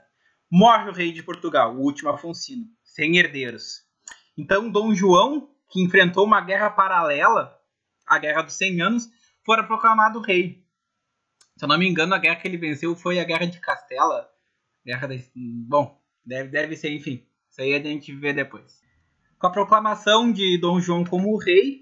Morre 0.49 0.89
o 0.89 0.93
rei 0.93 1.11
de 1.11 1.21
Portugal, 1.21 1.75
o 1.75 1.81
último 1.81 2.09
Afonsino, 2.09 2.65
sem 2.83 3.17
herdeiros. 3.17 3.81
Então, 4.37 4.69
Dom 4.69 4.95
João, 4.95 5.49
que 5.69 5.83
enfrentou 5.83 6.25
uma 6.25 6.39
guerra 6.39 6.69
paralela 6.69 7.59
a 8.09 8.17
Guerra 8.17 8.41
dos 8.41 8.55
100 8.55 8.81
Anos, 8.81 9.09
fora 9.45 9.63
proclamado 9.63 10.19
rei. 10.19 10.65
Se 11.55 11.65
eu 11.65 11.69
não 11.69 11.77
me 11.77 11.87
engano, 11.87 12.15
a 12.15 12.17
guerra 12.17 12.37
que 12.37 12.47
ele 12.47 12.57
venceu 12.57 12.95
foi 12.95 13.19
a 13.19 13.23
Guerra 13.23 13.45
de 13.45 13.59
Castela. 13.59 14.27
Guerra 14.83 15.07
da... 15.07 15.15
Bom, 15.35 16.01
deve, 16.25 16.49
deve 16.49 16.75
ser, 16.75 16.91
enfim. 16.91 17.27
Isso 17.49 17.61
aí 17.61 17.75
a 17.75 17.79
gente 17.79 18.13
vê 18.15 18.33
depois. 18.33 18.81
Com 19.39 19.47
a 19.47 19.51
proclamação 19.51 20.29
de 20.33 20.57
Dom 20.57 20.81
João 20.81 21.05
como 21.05 21.37
rei, 21.37 21.79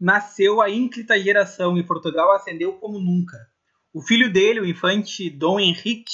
nasceu 0.00 0.60
a 0.60 0.68
ínclita 0.68 1.16
geração 1.16 1.78
e 1.78 1.86
Portugal 1.86 2.32
ascendeu 2.32 2.72
como 2.72 2.98
nunca. 2.98 3.36
O 3.94 4.02
filho 4.02 4.32
dele, 4.32 4.58
o 4.58 4.66
infante 4.66 5.30
Dom 5.30 5.60
Henrique, 5.60 6.10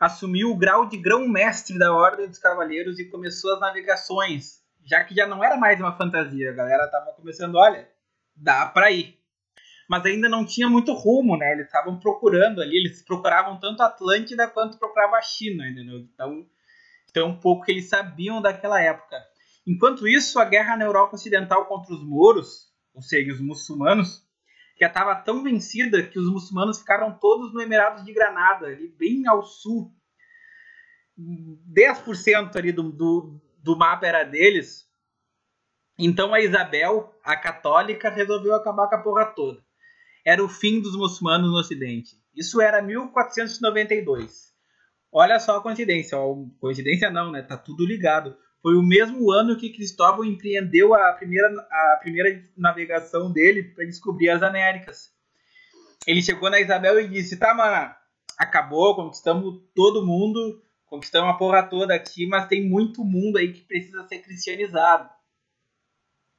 assumiu 0.00 0.50
o 0.50 0.56
grau 0.56 0.88
de 0.88 0.96
grão-mestre 0.96 1.78
da 1.78 1.92
Ordem 1.92 2.28
dos 2.28 2.38
Cavaleiros 2.38 2.98
e 2.98 3.10
começou 3.10 3.52
as 3.52 3.60
navegações, 3.60 4.62
já 4.86 5.04
que 5.04 5.14
já 5.14 5.26
não 5.26 5.44
era 5.44 5.58
mais 5.58 5.78
uma 5.78 5.94
fantasia, 5.98 6.48
a 6.48 6.54
galera 6.54 6.86
estava 6.86 7.12
começando, 7.12 7.56
olha, 7.56 7.86
dá 8.34 8.64
para 8.64 8.90
ir. 8.90 9.18
Mas 9.86 10.06
ainda 10.06 10.30
não 10.30 10.46
tinha 10.46 10.70
muito 10.70 10.94
rumo, 10.94 11.36
né? 11.36 11.52
Eles 11.52 11.66
estavam 11.66 12.00
procurando 12.00 12.62
ali, 12.62 12.78
eles 12.78 13.02
procuravam 13.02 13.60
tanto 13.60 13.82
a 13.82 13.88
Atlântida 13.88 14.48
quanto 14.48 14.78
procuravam 14.78 15.16
a 15.16 15.20
China, 15.20 15.68
entendeu? 15.68 15.98
Então, 15.98 16.46
então 17.10 17.28
um 17.28 17.38
pouco 17.38 17.66
que 17.66 17.72
eles 17.72 17.90
sabiam 17.90 18.40
daquela 18.40 18.80
época. 18.80 19.30
Enquanto 19.66 20.08
isso, 20.08 20.38
a 20.38 20.44
guerra 20.44 20.76
na 20.76 20.84
Europa 20.84 21.14
Ocidental 21.14 21.66
contra 21.66 21.94
os 21.94 22.02
mouros, 22.02 22.72
ou 22.94 23.02
seja, 23.02 23.32
os 23.32 23.40
muçulmanos, 23.40 24.26
já 24.80 24.88
estava 24.88 25.14
tão 25.14 25.42
vencida 25.42 26.02
que 26.02 26.18
os 26.18 26.30
muçulmanos 26.30 26.80
ficaram 26.80 27.16
todos 27.18 27.52
no 27.54 27.60
Emirado 27.60 28.04
de 28.04 28.12
Granada, 28.12 28.66
ali 28.66 28.88
bem 28.88 29.26
ao 29.26 29.44
sul. 29.44 29.94
10% 31.16 32.56
ali 32.56 32.72
do, 32.72 32.90
do, 32.90 33.40
do 33.58 33.76
mapa 33.76 34.06
era 34.06 34.24
deles. 34.24 34.90
Então 35.98 36.34
a 36.34 36.40
Isabel, 36.40 37.14
a 37.22 37.36
católica, 37.36 38.10
resolveu 38.10 38.54
acabar 38.54 38.88
com 38.88 38.96
a 38.96 39.02
porra 39.02 39.26
toda. 39.26 39.62
Era 40.24 40.42
o 40.42 40.48
fim 40.48 40.80
dos 40.80 40.96
muçulmanos 40.96 41.50
no 41.50 41.58
Ocidente. 41.58 42.16
Isso 42.34 42.60
era 42.60 42.80
1492. 42.80 44.52
Olha 45.12 45.38
só 45.38 45.58
a 45.58 45.62
coincidência. 45.62 46.16
Coincidência 46.58 47.10
não, 47.10 47.30
né? 47.30 47.42
Tá 47.42 47.56
tudo 47.56 47.84
ligado. 47.84 48.36
Foi 48.62 48.76
o 48.76 48.82
mesmo 48.82 49.32
ano 49.32 49.56
que 49.56 49.72
Cristóvão 49.72 50.24
empreendeu 50.24 50.94
a 50.94 51.12
primeira, 51.14 51.48
a 51.48 51.98
primeira 52.00 52.40
navegação 52.56 53.32
dele 53.32 53.64
para 53.64 53.84
descobrir 53.84 54.30
as 54.30 54.40
Américas. 54.40 55.12
Ele 56.06 56.22
chegou 56.22 56.48
na 56.48 56.60
Isabel 56.60 57.00
e 57.00 57.08
disse: 57.08 57.36
Tá, 57.36 57.52
mano, 57.52 57.92
acabou, 58.38 58.94
conquistamos 58.94 59.60
todo 59.74 60.06
mundo, 60.06 60.62
conquistamos 60.86 61.30
a 61.30 61.34
porra 61.34 61.64
toda 61.64 61.92
aqui, 61.92 62.24
mas 62.26 62.46
tem 62.46 62.64
muito 62.64 63.04
mundo 63.04 63.36
aí 63.36 63.52
que 63.52 63.62
precisa 63.62 64.06
ser 64.06 64.18
cristianizado. 64.18 65.10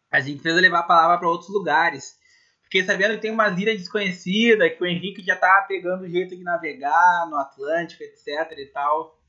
A 0.09 0.21
gente 0.21 0.41
precisa 0.41 0.61
levar 0.61 0.79
a 0.79 0.83
palavra 0.83 1.17
para 1.17 1.29
outros 1.29 1.49
lugares. 1.49 2.17
Fiquei 2.63 2.83
sabendo 2.83 3.15
que 3.15 3.21
tem 3.21 3.31
umas 3.31 3.57
ilhas 3.57 3.77
desconhecidas, 3.77 4.73
que 4.73 4.81
o 4.81 4.87
Henrique 4.87 5.21
já 5.21 5.35
tá 5.35 5.65
pegando 5.67 6.03
o 6.03 6.09
jeito 6.09 6.35
de 6.37 6.43
navegar 6.43 7.27
no 7.29 7.35
Atlântico, 7.35 8.01
etc 8.03 8.57
e 8.57 8.65
tal. 8.67 9.19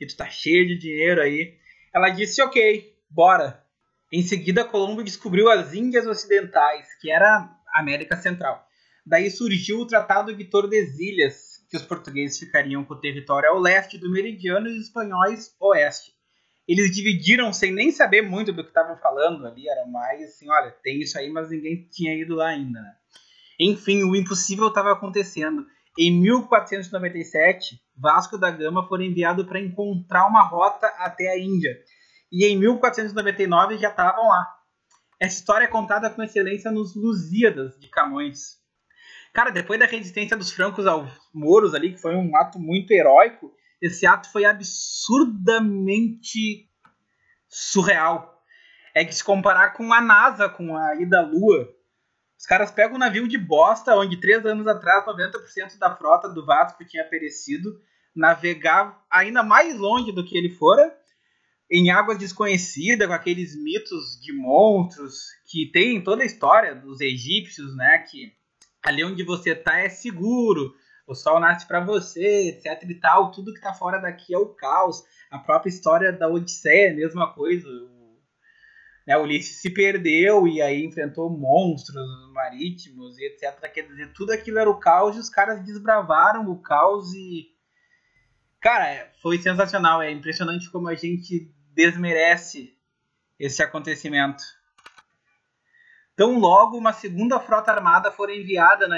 E 0.00 0.06
tu 0.06 0.16
tá 0.16 0.28
cheio 0.28 0.66
de 0.66 0.78
dinheiro 0.78 1.20
aí. 1.20 1.58
Ela 1.96 2.10
disse: 2.10 2.42
ok, 2.42 2.94
bora. 3.08 3.64
Em 4.12 4.22
seguida, 4.22 4.66
Colombo 4.66 5.02
descobriu 5.02 5.48
as 5.48 5.72
Índias 5.72 6.06
Ocidentais, 6.06 6.86
que 7.00 7.10
era 7.10 7.48
a 7.72 7.80
América 7.80 8.18
Central. 8.18 8.62
Daí 9.06 9.30
surgiu 9.30 9.80
o 9.80 9.86
Tratado 9.86 10.36
de 10.36 10.44
Tordesilhas, 10.44 11.64
que 11.70 11.76
os 11.76 11.82
portugueses 11.82 12.38
ficariam 12.38 12.84
com 12.84 12.92
o 12.92 13.00
território 13.00 13.48
ao 13.48 13.58
leste 13.58 13.96
do 13.96 14.10
meridiano 14.10 14.68
e 14.68 14.76
os 14.76 14.88
espanhóis 14.88 15.56
oeste. 15.58 16.12
Eles 16.68 16.94
dividiram 16.94 17.50
sem 17.50 17.72
nem 17.72 17.90
saber 17.90 18.20
muito 18.20 18.52
do 18.52 18.62
que 18.62 18.68
estavam 18.68 18.98
falando 18.98 19.46
ali, 19.46 19.66
era 19.66 19.86
mais 19.86 20.22
assim, 20.22 20.50
olha, 20.50 20.70
tem 20.82 21.00
isso 21.00 21.18
aí, 21.18 21.30
mas 21.30 21.48
ninguém 21.48 21.88
tinha 21.90 22.14
ido 22.14 22.34
lá 22.34 22.48
ainda. 22.48 22.78
Enfim, 23.58 24.02
o 24.02 24.14
impossível 24.14 24.68
estava 24.68 24.92
acontecendo. 24.92 25.64
Em 25.98 26.10
1497, 26.20 27.80
Vasco 27.96 28.36
da 28.36 28.50
Gama 28.50 28.86
foi 28.86 29.06
enviado 29.06 29.46
para 29.46 29.60
encontrar 29.60 30.26
uma 30.26 30.42
rota 30.42 30.86
até 30.98 31.30
a 31.30 31.38
Índia. 31.38 31.74
E 32.30 32.44
em 32.44 32.58
1499 32.58 33.78
já 33.78 33.88
estavam 33.88 34.28
lá. 34.28 34.46
Essa 35.18 35.36
história 35.36 35.64
é 35.64 35.68
contada 35.68 36.10
com 36.10 36.22
excelência 36.22 36.70
nos 36.70 36.94
Lusíadas 36.94 37.78
de 37.78 37.88
Camões. 37.88 38.58
Cara, 39.32 39.48
depois 39.50 39.80
da 39.80 39.86
resistência 39.86 40.36
dos 40.36 40.52
francos 40.52 40.86
aos 40.86 41.10
mouros 41.32 41.74
ali, 41.74 41.92
que 41.92 42.00
foi 42.00 42.14
um 42.14 42.36
ato 42.36 42.58
muito 42.58 42.90
heróico, 42.90 43.50
esse 43.80 44.06
ato 44.06 44.30
foi 44.30 44.44
absurdamente 44.44 46.68
surreal. 47.48 48.36
É 48.94 49.02
que 49.04 49.14
se 49.14 49.22
comparar 49.22 49.74
com 49.74 49.92
a 49.92 50.00
NASA, 50.00 50.48
com 50.48 50.76
a 50.76 50.96
ida 50.96 51.20
à 51.20 51.22
Lua, 51.22 51.68
os 52.38 52.44
caras 52.44 52.70
pegam 52.70 52.96
um 52.96 52.98
navio 52.98 53.26
de 53.26 53.38
bosta, 53.38 53.96
onde 53.96 54.20
três 54.20 54.44
anos 54.44 54.66
atrás 54.66 55.04
90% 55.06 55.78
da 55.78 55.94
frota 55.96 56.28
do 56.28 56.44
Vasco 56.44 56.84
tinha 56.84 57.04
perecido, 57.04 57.80
navegar 58.14 59.04
ainda 59.10 59.42
mais 59.42 59.78
longe 59.78 60.12
do 60.12 60.24
que 60.24 60.36
ele 60.36 60.50
fora, 60.50 60.94
em 61.70 61.90
águas 61.90 62.18
desconhecidas, 62.18 63.08
com 63.08 63.14
aqueles 63.14 63.56
mitos 63.60 64.20
de 64.20 64.32
monstros 64.32 65.24
que 65.46 65.70
tem 65.72 66.02
toda 66.02 66.22
a 66.22 66.26
história 66.26 66.74
dos 66.74 67.00
egípcios, 67.00 67.74
né? 67.76 67.98
Que 67.98 68.32
ali 68.82 69.04
onde 69.04 69.24
você 69.24 69.54
tá 69.54 69.78
é 69.78 69.88
seguro, 69.88 70.74
o 71.06 71.14
sol 71.14 71.40
nasce 71.40 71.66
para 71.66 71.84
você, 71.84 72.48
etc 72.48 72.88
e 72.88 72.94
tal, 72.94 73.30
tudo 73.30 73.52
que 73.52 73.60
tá 73.60 73.72
fora 73.72 73.98
daqui 73.98 74.34
é 74.34 74.38
o 74.38 74.54
caos. 74.54 75.02
A 75.30 75.38
própria 75.38 75.70
história 75.70 76.12
da 76.12 76.28
Odisseia 76.28 76.88
é 76.88 76.92
a 76.92 76.96
mesma 76.96 77.32
coisa 77.32 77.68
né, 79.06 79.16
Ulisses 79.16 79.60
se 79.60 79.70
perdeu 79.70 80.48
e 80.48 80.60
aí 80.60 80.84
enfrentou 80.84 81.30
monstros 81.30 82.04
marítimos 82.32 83.16
e 83.18 83.26
etc. 83.26 83.70
Quer 83.72 83.82
dizer, 83.82 84.12
tudo 84.12 84.32
aquilo 84.32 84.58
era 84.58 84.68
o 84.68 84.80
caos 84.80 85.16
e 85.16 85.20
os 85.20 85.30
caras 85.30 85.64
desbravaram 85.64 86.50
o 86.50 86.60
caos 86.60 87.14
e. 87.14 87.54
Cara, 88.60 89.12
foi 89.22 89.38
sensacional. 89.38 90.02
É 90.02 90.10
impressionante 90.10 90.68
como 90.70 90.88
a 90.88 90.94
gente 90.94 91.54
desmerece 91.72 92.76
esse 93.38 93.62
acontecimento. 93.62 94.42
Tão 96.16 96.38
logo 96.38 96.78
uma 96.78 96.94
segunda 96.94 97.38
frota 97.38 97.70
armada 97.70 98.10
foi 98.10 98.40
enviada 98.40 98.88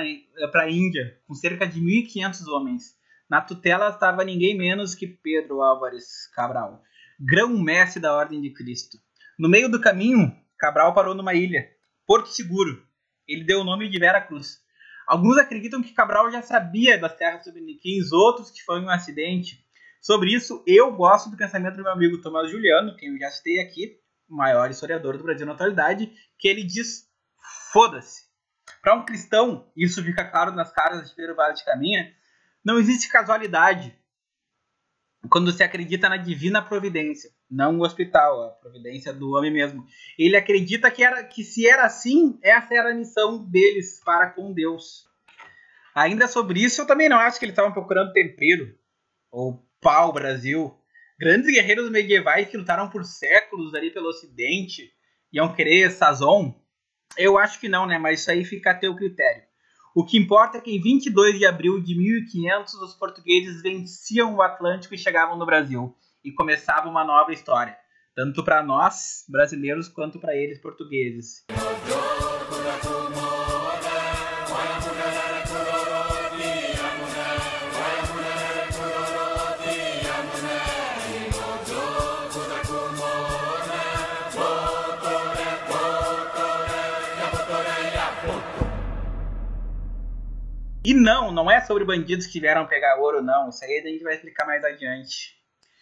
para 0.53 0.62
a 0.62 0.71
Índia, 0.71 1.21
com 1.27 1.35
cerca 1.35 1.67
de 1.67 1.81
1.500 1.81 2.47
homens. 2.47 2.97
Na 3.29 3.43
tutela 3.43 3.91
estava 3.91 4.25
ninguém 4.25 4.57
menos 4.57 4.95
que 4.95 5.07
Pedro 5.07 5.61
Álvares 5.61 6.29
Cabral, 6.29 6.81
grão-mestre 7.21 8.00
da 8.00 8.17
Ordem 8.17 8.41
de 8.41 8.50
Cristo. 8.55 8.97
No 9.38 9.49
meio 9.49 9.68
do 9.71 9.80
caminho, 9.80 10.37
Cabral 10.59 10.92
parou 10.92 11.14
numa 11.14 11.33
ilha, 11.33 11.71
Porto 12.04 12.28
Seguro. 12.28 12.85
Ele 13.26 13.45
deu 13.45 13.61
o 13.61 13.64
nome 13.64 13.88
de 13.88 13.99
Vera 13.99 14.21
Cruz. 14.21 14.59
Alguns 15.07 15.38
acreditam 15.38 15.80
que 15.80 15.92
Cabral 15.92 16.30
já 16.30 16.42
sabia 16.42 16.99
das 16.99 17.14
terras 17.14 17.45
subniquins, 17.45 18.11
outros 18.11 18.50
que 18.50 18.64
foi 18.64 18.80
um 18.80 18.90
acidente. 18.90 19.64
Sobre 20.00 20.35
isso, 20.35 20.62
eu 20.66 20.92
gosto 20.92 21.30
do 21.30 21.37
pensamento 21.37 21.76
do 21.76 21.85
meu 21.85 21.92
amigo 21.92 22.21
Tomás 22.21 22.50
Juliano, 22.50 22.97
quem 22.97 23.11
eu 23.11 23.18
já 23.18 23.30
citei 23.30 23.61
aqui, 23.61 24.00
o 24.28 24.35
maior 24.35 24.71
historiador 24.71 25.16
do 25.16 25.23
Brasil 25.23 25.47
na 25.47 25.52
atualidade, 25.52 26.12
que 26.37 26.49
ele 26.49 26.64
diz: 26.64 27.07
foda-se. 27.73 28.25
Para 28.83 28.95
um 28.95 29.04
cristão, 29.04 29.71
isso 29.76 30.02
fica 30.02 30.25
claro 30.25 30.52
nas 30.52 30.73
caras 30.73 31.09
de 31.09 31.14
Pedro 31.14 31.37
Vaz 31.37 31.59
de 31.59 31.64
Caminha, 31.64 32.12
não 32.64 32.78
existe 32.78 33.09
casualidade 33.09 33.97
quando 35.30 35.52
se 35.52 35.62
acredita 35.62 36.09
na 36.09 36.16
divina 36.16 36.61
providência, 36.61 37.30
não 37.50 37.78
o 37.78 37.83
hospital, 37.83 38.43
a 38.43 38.50
providência 38.50 39.12
do 39.12 39.33
homem 39.33 39.50
mesmo. 39.50 39.87
Ele 40.19 40.37
acredita 40.37 40.90
que, 40.90 41.02
era, 41.02 41.25
que 41.25 41.43
se 41.43 41.67
era 41.67 41.85
assim, 41.85 42.38
essa 42.43 42.75
era 42.75 42.90
a 42.90 42.95
missão 42.95 43.45
deles 43.45 44.00
para 44.05 44.31
com 44.31 44.52
Deus. 44.52 45.07
Ainda 45.95 46.28
sobre 46.28 46.62
isso, 46.62 46.83
eu 46.83 46.87
também 46.87 47.09
não 47.09 47.19
acho 47.19 47.38
que 47.38 47.45
eles 47.45 47.52
estavam 47.55 47.73
procurando 47.73 48.12
tempero 48.12 48.75
ou 49.31 49.64
pau 49.81 50.12
Brasil. 50.12 50.75
Grandes 51.19 51.52
guerreiros 51.52 51.90
medievais 51.90 52.49
que 52.49 52.57
lutaram 52.57 52.88
por 52.88 53.05
séculos 53.05 53.75
ali 53.75 53.90
pelo 53.90 54.09
Ocidente 54.09 54.93
iam 55.33 55.52
querer 55.52 55.90
sazon? 55.90 56.55
Eu 57.17 57.38
acho 57.38 57.59
que 57.59 57.69
não, 57.69 57.87
né? 57.87 57.99
Mas 57.99 58.21
isso 58.21 58.31
aí 58.31 58.45
fica 58.45 58.71
a 58.71 58.75
teu 58.75 58.95
critério. 58.95 59.43
O 59.95 60.05
que 60.05 60.17
importa 60.17 60.59
é 60.59 60.61
que 60.61 60.71
em 60.71 60.81
22 60.81 61.38
de 61.38 61.47
abril 61.47 61.81
de 61.81 61.97
1500 61.97 62.75
os 62.75 62.95
portugueses 62.95 63.62
venciam 63.62 64.37
o 64.37 64.43
Atlântico 64.43 64.95
e 64.95 64.99
chegavam 64.99 65.37
no 65.37 65.47
Brasil 65.47 65.97
e 66.28 66.32
começava 66.32 66.88
uma 66.88 67.04
nova 67.04 67.32
história, 67.32 67.75
tanto 68.14 68.44
para 68.44 68.62
nós 68.62 69.25
brasileiros 69.28 69.88
quanto 69.88 70.20
para 70.20 70.37
eles 70.37 70.61
portugueses. 70.61 71.47
E 90.85 90.94
não, 90.94 91.30
não 91.30 91.50
é 91.50 91.61
sobre 91.61 91.85
bandidos 91.85 92.26
que 92.26 92.40
vieram 92.40 92.66
pegar 92.66 92.97
ouro, 92.97 93.23
não. 93.23 93.50
Isso 93.50 93.62
aí 93.62 93.78
a 93.78 93.88
gente 93.88 94.02
vai 94.02 94.14
explicar 94.14 94.47
mais 94.47 94.64
adiante. 94.64 95.38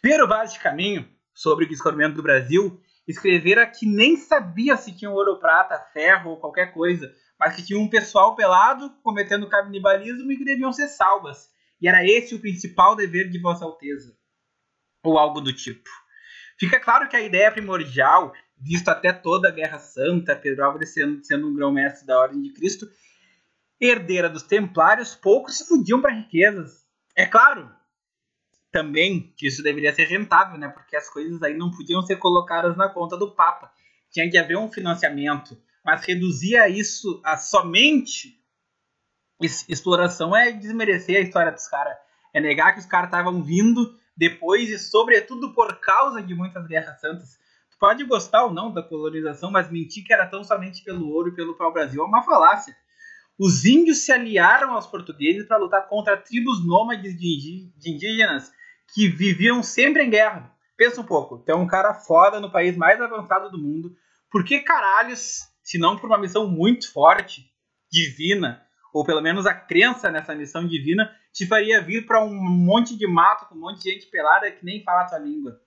Primeiro 0.06 0.28
vaso 0.28 0.52
de 0.52 0.60
caminho 0.60 1.04
sobre 1.34 1.64
o 1.64 1.68
descobrimento 1.68 2.14
do 2.14 2.22
Brasil 2.22 2.80
escrevera 3.08 3.66
que 3.66 3.84
nem 3.84 4.16
sabia 4.16 4.76
se 4.76 4.96
tinha 4.96 5.10
ouro, 5.10 5.40
prata, 5.40 5.84
ferro 5.92 6.30
ou 6.30 6.36
qualquer 6.36 6.72
coisa, 6.72 7.12
mas 7.36 7.56
que 7.56 7.64
tinha 7.64 7.76
um 7.76 7.90
pessoal 7.90 8.36
pelado 8.36 8.88
cometendo 9.02 9.48
canibalismo 9.48 10.30
e 10.30 10.36
que 10.36 10.44
deviam 10.44 10.72
ser 10.72 10.86
salvas. 10.86 11.50
E 11.80 11.88
era 11.88 12.04
esse 12.04 12.36
o 12.36 12.40
principal 12.40 12.94
dever 12.94 13.28
de 13.28 13.40
Vossa 13.40 13.64
Alteza, 13.64 14.16
ou 15.02 15.18
algo 15.18 15.40
do 15.40 15.52
tipo. 15.52 15.90
Fica 16.56 16.78
claro 16.78 17.08
que 17.08 17.16
a 17.16 17.20
ideia 17.20 17.50
primordial, 17.50 18.32
visto 18.56 18.88
até 18.88 19.12
toda 19.12 19.48
a 19.48 19.52
Guerra 19.52 19.80
Santa, 19.80 20.36
Pedro 20.36 20.66
Álvares 20.66 20.94
sendo, 20.94 21.24
sendo 21.24 21.48
um 21.48 21.54
grão-mestre 21.56 22.06
da 22.06 22.16
Ordem 22.16 22.40
de 22.42 22.52
Cristo, 22.52 22.86
herdeira 23.80 24.28
dos 24.28 24.44
Templários, 24.44 25.16
poucos 25.16 25.58
se 25.58 25.66
fudiam 25.66 26.00
para 26.00 26.14
riquezas. 26.14 26.86
É 27.16 27.26
claro, 27.26 27.74
também 28.76 29.32
que 29.38 29.46
isso 29.46 29.62
deveria 29.62 29.94
ser 29.94 30.04
rentável, 30.04 30.58
né? 30.58 30.68
Porque 30.68 30.94
as 30.94 31.08
coisas 31.08 31.42
aí 31.42 31.56
não 31.56 31.70
podiam 31.70 32.02
ser 32.02 32.16
colocadas 32.16 32.76
na 32.76 32.90
conta 32.90 33.16
do 33.16 33.30
Papa. 33.30 33.72
Tinha 34.10 34.30
que 34.30 34.36
haver 34.36 34.58
um 34.58 34.70
financiamento, 34.70 35.56
mas 35.82 36.04
reduzir 36.04 36.58
isso 36.70 37.18
a 37.24 37.38
somente 37.38 38.38
exploração 39.40 40.36
é 40.36 40.52
desmerecer 40.52 41.16
a 41.16 41.20
história 41.20 41.52
dos 41.52 41.66
caras. 41.68 41.96
É 42.34 42.40
negar 42.40 42.74
que 42.74 42.80
os 42.80 42.84
caras 42.86 43.08
estavam 43.08 43.42
vindo 43.42 43.98
depois 44.14 44.68
e, 44.68 44.78
sobretudo, 44.78 45.54
por 45.54 45.80
causa 45.80 46.20
de 46.20 46.34
muitas 46.34 46.66
guerras 46.66 47.00
santas. 47.00 47.38
Tu 47.70 47.78
pode 47.78 48.04
gostar 48.04 48.44
ou 48.44 48.52
não 48.52 48.70
da 48.70 48.82
colonização, 48.82 49.50
mas 49.50 49.70
mentir 49.70 50.04
que 50.04 50.12
era 50.12 50.26
tão 50.26 50.44
somente 50.44 50.84
pelo 50.84 51.08
ouro 51.08 51.30
e 51.30 51.34
pelo 51.34 51.56
pau-brasil 51.56 52.02
é 52.02 52.06
uma 52.06 52.22
falácia. 52.22 52.76
Os 53.38 53.64
índios 53.64 53.98
se 53.98 54.12
aliaram 54.12 54.72
aos 54.72 54.86
portugueses 54.86 55.48
para 55.48 55.56
lutar 55.56 55.88
contra 55.88 56.16
tribos 56.18 56.62
nômades 56.66 57.18
de 57.18 57.70
indígenas 57.86 58.52
que 58.94 59.08
viviam 59.08 59.62
sempre 59.62 60.02
em 60.02 60.10
guerra. 60.10 60.52
Pensa 60.76 61.00
um 61.00 61.04
pouco, 61.04 61.38
tem 61.38 61.54
um 61.54 61.66
cara 61.66 61.94
foda 61.94 62.38
no 62.38 62.50
país 62.50 62.76
mais 62.76 63.00
avançado 63.00 63.50
do 63.50 63.58
mundo. 63.58 63.94
Por 64.30 64.44
que 64.44 64.60
caralhos, 64.60 65.40
se 65.62 65.78
não 65.78 65.96
por 65.96 66.06
uma 66.06 66.18
missão 66.18 66.46
muito 66.46 66.92
forte, 66.92 67.50
divina, 67.90 68.62
ou 68.92 69.04
pelo 69.04 69.22
menos 69.22 69.46
a 69.46 69.54
crença 69.54 70.10
nessa 70.10 70.34
missão 70.34 70.66
divina, 70.66 71.10
te 71.32 71.46
faria 71.46 71.82
vir 71.82 72.06
para 72.06 72.24
um 72.24 72.34
monte 72.34 72.96
de 72.96 73.06
mato 73.06 73.46
com 73.46 73.54
um 73.54 73.60
monte 73.60 73.82
de 73.82 73.90
gente 73.90 74.06
pelada 74.06 74.50
que 74.50 74.64
nem 74.64 74.82
fala 74.82 75.02
a 75.02 75.06
tua 75.06 75.18
língua? 75.18 75.60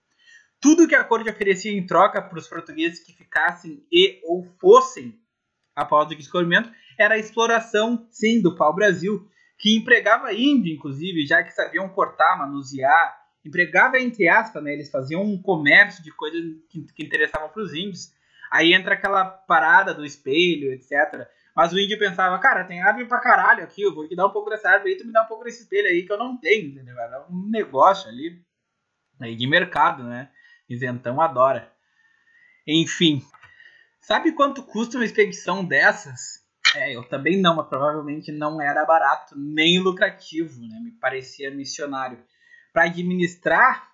Tudo 0.61 0.87
que 0.87 0.95
a 0.95 1.03
corte 1.03 1.29
oferecia 1.29 1.71
em 1.71 1.85
troca 1.85 2.21
para 2.21 2.37
os 2.37 2.47
portugueses 2.47 3.03
que 3.03 3.13
ficassem 3.13 3.85
e 3.91 4.19
ou 4.25 4.43
fossem 4.59 5.17
após 5.75 6.11
o 6.11 6.15
descobrimento 6.15 6.71
era 6.97 7.15
a 7.15 7.17
exploração, 7.17 8.07
sim, 8.11 8.41
do 8.41 8.55
pau-brasil, 8.55 9.25
que 9.59 9.75
empregava 9.75 10.33
índio, 10.33 10.73
inclusive, 10.73 11.27
já 11.27 11.43
que 11.43 11.51
sabiam 11.51 11.89
cortar, 11.89 12.37
manusear, 12.37 13.19
empregava 13.43 13.99
entre 13.99 14.29
aspas, 14.29 14.63
né? 14.63 14.73
Eles 14.73 14.89
faziam 14.89 15.21
um 15.21 15.39
comércio 15.39 16.01
de 16.01 16.11
coisas 16.11 16.41
que, 16.69 16.81
que 16.93 17.03
interessavam 17.03 17.49
para 17.49 17.61
os 17.61 17.73
índios. 17.73 18.13
Aí 18.49 18.73
entra 18.73 18.93
aquela 18.93 19.25
parada 19.25 19.93
do 19.93 20.05
espelho, 20.05 20.71
etc. 20.71 21.27
Mas 21.53 21.73
o 21.73 21.79
índio 21.79 21.99
pensava, 21.99 22.39
cara, 22.39 22.63
tem 22.63 22.81
árvore 22.81 23.05
pra 23.05 23.19
caralho 23.19 23.61
aqui, 23.61 23.81
eu 23.81 23.93
vou 23.93 24.07
te 24.07 24.15
dar 24.15 24.27
um 24.27 24.31
pouco 24.31 24.49
dessa 24.49 24.69
árvore 24.69 24.93
aí, 24.93 24.97
tu 24.97 25.05
me 25.05 25.11
dá 25.11 25.23
um 25.23 25.27
pouco 25.27 25.43
desse 25.43 25.63
espelho 25.63 25.87
aí 25.87 26.05
que 26.05 26.11
eu 26.11 26.17
não 26.17 26.37
tenho, 26.37 26.69
entendeu? 26.69 26.97
Era 26.97 27.25
um 27.29 27.49
negócio 27.49 28.07
ali 28.07 28.41
aí 29.19 29.35
de 29.35 29.45
mercado, 29.45 30.03
né? 30.03 30.31
Isentão 30.69 31.19
adora. 31.19 31.69
Enfim, 32.65 33.21
sabe 33.99 34.31
quanto 34.31 34.63
custa 34.63 34.97
uma 34.97 35.05
expedição 35.05 35.65
dessas? 35.65 36.38
É, 36.75 36.95
eu 36.95 37.03
também 37.03 37.41
não, 37.41 37.55
mas 37.55 37.67
provavelmente 37.67 38.31
não 38.31 38.61
era 38.61 38.85
barato 38.85 39.35
nem 39.37 39.79
lucrativo, 39.79 40.61
né? 40.61 40.79
Me 40.83 40.91
parecia 40.91 41.49
missionário. 41.49 42.23
Para 42.71 42.83
administrar, 42.83 43.89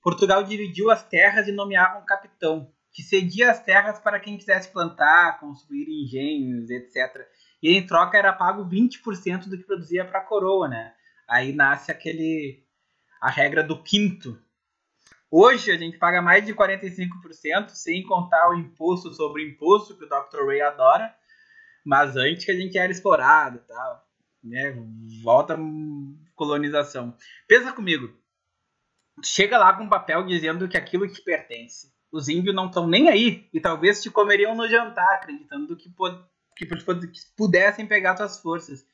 Portugal 0.00 0.42
dividiu 0.44 0.90
as 0.90 1.02
terras 1.02 1.48
e 1.48 1.52
nomeava 1.52 1.98
um 1.98 2.04
capitão, 2.04 2.72
que 2.92 3.02
cedia 3.02 3.50
as 3.50 3.62
terras 3.62 3.98
para 3.98 4.20
quem 4.20 4.38
quisesse 4.38 4.70
plantar, 4.70 5.40
construir 5.40 5.86
engenhos, 5.88 6.70
etc. 6.70 7.26
E 7.62 7.76
em 7.76 7.84
troca 7.84 8.16
era 8.16 8.32
pago 8.32 8.64
20% 8.64 9.48
do 9.48 9.58
que 9.58 9.64
produzia 9.64 10.04
para 10.04 10.20
a 10.20 10.24
coroa, 10.24 10.68
né? 10.68 10.94
Aí 11.28 11.52
nasce 11.52 11.90
aquele 11.90 12.64
a 13.20 13.30
regra 13.30 13.62
do 13.62 13.82
quinto. 13.82 14.40
Hoje 15.30 15.70
a 15.70 15.76
gente 15.76 15.98
paga 15.98 16.22
mais 16.22 16.44
de 16.44 16.54
45%, 16.54 17.68
sem 17.68 18.02
contar 18.02 18.50
o 18.50 18.54
imposto 18.54 19.12
sobre 19.12 19.46
imposto 19.46 19.96
que 19.96 20.04
o 20.04 20.08
Dr. 20.08 20.46
Ray 20.46 20.60
adora 20.62 21.14
mas 21.84 22.16
antes 22.16 22.44
que 22.44 22.50
a 22.50 22.56
gente 22.56 22.76
era 22.76 22.90
explorado 22.90 23.58
e 23.58 23.60
tal, 23.60 24.06
né? 24.42 24.76
Volta 25.22 25.58
colonização. 26.34 27.14
Pensa 27.46 27.72
comigo. 27.72 28.10
Chega 29.22 29.58
lá 29.58 29.74
com 29.74 29.84
um 29.84 29.88
papel 29.88 30.24
dizendo 30.26 30.68
que 30.68 30.78
aquilo 30.78 31.06
te 31.06 31.22
pertence. 31.22 31.92
Os 32.10 32.28
índios 32.28 32.54
não 32.54 32.66
estão 32.66 32.86
nem 32.86 33.08
aí 33.08 33.48
e 33.52 33.60
talvez 33.60 34.02
te 34.02 34.10
comeriam 34.10 34.54
no 34.54 34.66
jantar, 34.66 35.16
acreditando 35.16 35.76
que, 35.76 35.92
que, 36.56 36.66
que 36.66 37.20
pudessem 37.36 37.86
pegar 37.86 38.16
suas 38.16 38.40
forças. 38.40 38.86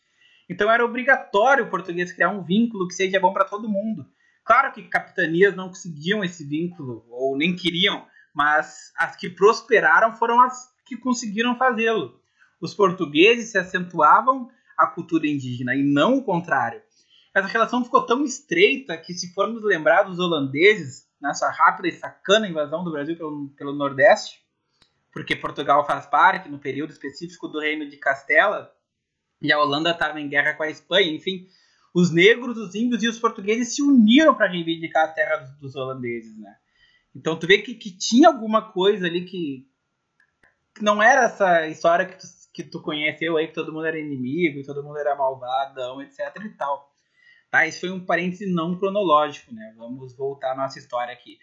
Então 0.49 0.71
era 0.71 0.85
obrigatório 0.85 1.65
o 1.65 1.71
português 1.71 2.13
criar 2.13 2.31
um 2.31 2.43
vínculo 2.43 2.89
que 2.89 2.95
seja 2.95 3.21
bom 3.21 3.33
para 3.33 3.45
todo 3.45 3.69
mundo. 3.69 4.07
Claro 4.45 4.73
que 4.73 4.83
capitanias 4.89 5.57
não 5.57 5.69
conseguiam 5.69 6.23
esse 6.23 6.45
vínculo 6.45 7.05
ou 7.09 7.37
nem 7.37 7.57
queriam, 7.57 8.07
mas 8.35 8.93
as 8.97 9.17
que 9.17 9.31
prosperaram 9.31 10.15
foram 10.15 10.41
as 10.41 10.73
que 10.85 10.97
conseguiram 10.97 11.57
fazê-lo 11.57 12.21
os 12.61 12.75
portugueses 12.75 13.51
se 13.51 13.59
acentuavam 13.59 14.49
a 14.77 14.87
cultura 14.87 15.27
indígena 15.27 15.75
e 15.75 15.83
não 15.83 16.19
o 16.19 16.25
contrário. 16.25 16.83
Essa 17.35 17.49
relação 17.49 17.85
ficou 17.85 18.05
tão 18.07 18.25
estreita 18.25 18.97
que, 18.97 19.13
se 19.13 19.33
formos 19.35 19.63
lembrar 19.63 20.05
dos 20.05 20.19
holandeses, 20.19 21.07
nessa 21.21 21.51
rápida 21.51 21.89
e 21.89 21.93
sacana 21.93 22.49
invasão 22.49 22.85
do 22.85 22.93
Brasil 22.93 23.17
pelo, 23.17 23.49
pelo 23.51 23.75
Nordeste, 23.75 24.41
porque 25.13 25.35
Portugal 25.35 25.87
faz 25.87 26.07
parte, 26.07 26.49
no 26.49 26.59
período 26.59 26.91
específico, 26.91 27.49
do 27.49 27.61
Reino 27.61 27.89
de 27.89 27.97
Castela, 27.97 28.71
e 29.41 29.53
a 29.53 29.59
Holanda 29.59 29.91
estava 29.91 30.21
em 30.21 30.29
guerra 30.29 30.55
com 30.55 30.63
a 30.63 30.71
Espanha, 30.71 31.11
enfim, 31.11 31.47
os 31.95 32.11
negros, 32.11 32.59
os 32.59 32.75
índios 32.75 33.03
e 33.03 33.09
os 33.09 33.19
portugueses 33.19 33.75
se 33.75 33.83
uniram 33.83 34.35
para 34.35 34.51
reivindicar 34.51 35.05
a 35.05 35.13
terra 35.13 35.37
dos, 35.37 35.59
dos, 35.59 35.77
holandeses, 35.77 36.39
né? 36.39 36.55
Então 37.15 37.39
tu 37.39 37.47
vê 37.47 37.59
que, 37.59 37.75
que 37.75 37.91
tinha 37.97 38.29
alguma 38.29 38.71
coisa 38.73 39.07
ali 39.07 39.25
que, 39.25 39.67
que 40.75 40.85
não 40.85 41.03
era 41.03 41.25
essa 41.25 41.67
história 41.67 42.05
que 42.05 42.19
tu 42.19 42.27
que 42.57 42.65
tu 42.65 42.81
conheceu 42.81 43.37
aí 43.37 43.49
que 43.49 43.53
todo 43.53 43.71
mundo 43.71 43.85
era 43.85 43.99
inimigo 43.99 44.59
e 44.59 44.65
todo 44.65 44.83
mundo 44.83 44.97
era 44.97 45.15
malvadão, 45.15 46.01
etc 46.01 46.35
e 46.43 46.49
tal. 46.57 46.91
Tá? 47.51 47.67
Isso 47.67 47.81
foi 47.81 47.91
um 47.91 48.03
parêntese 48.03 48.51
não 48.51 48.79
cronológico, 48.79 49.55
né? 49.55 49.75
Vamos 49.77 50.17
voltar 50.17 50.53
à 50.53 50.57
nossa 50.57 50.79
história 50.79 51.13
aqui. 51.13 51.39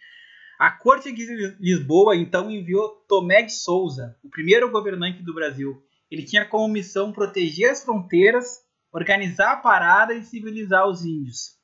A 0.57 0.71
corte 0.71 1.11
de 1.11 1.55
Lisboa 1.59 2.15
então 2.15 2.49
enviou 2.49 2.89
Tomé 3.07 3.43
de 3.43 3.53
Souza, 3.53 4.17
o 4.23 4.29
primeiro 4.29 4.71
governante 4.71 5.21
do 5.21 5.35
Brasil. 5.35 5.83
Ele 6.09 6.23
tinha 6.23 6.45
como 6.45 6.67
missão 6.67 7.11
proteger 7.11 7.69
as 7.69 7.83
fronteiras, 7.83 8.63
organizar 8.91 9.51
a 9.51 9.57
parada 9.57 10.15
e 10.15 10.23
civilizar 10.23 10.87
os 10.87 11.05
índios. 11.05 11.59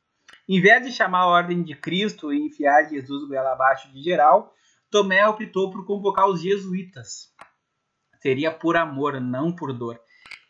Em 0.48 0.62
vez 0.62 0.86
de 0.86 0.92
chamar 0.92 1.22
a 1.22 1.28
ordem 1.28 1.64
de 1.64 1.74
Cristo 1.74 2.32
e 2.32 2.46
enfiar 2.46 2.88
Jesus 2.88 3.28
goela 3.28 3.54
abaixo 3.54 3.92
de 3.92 4.04
geral, 4.04 4.54
Tomé 4.92 5.26
optou 5.28 5.72
por 5.72 5.88
convocar 5.88 6.28
os 6.30 6.40
jesuítas 6.40 7.34
seria 8.20 8.52
por 8.52 8.78
amor, 8.78 9.20
não 9.20 9.56
por 9.56 9.74
dor. 9.74 10.00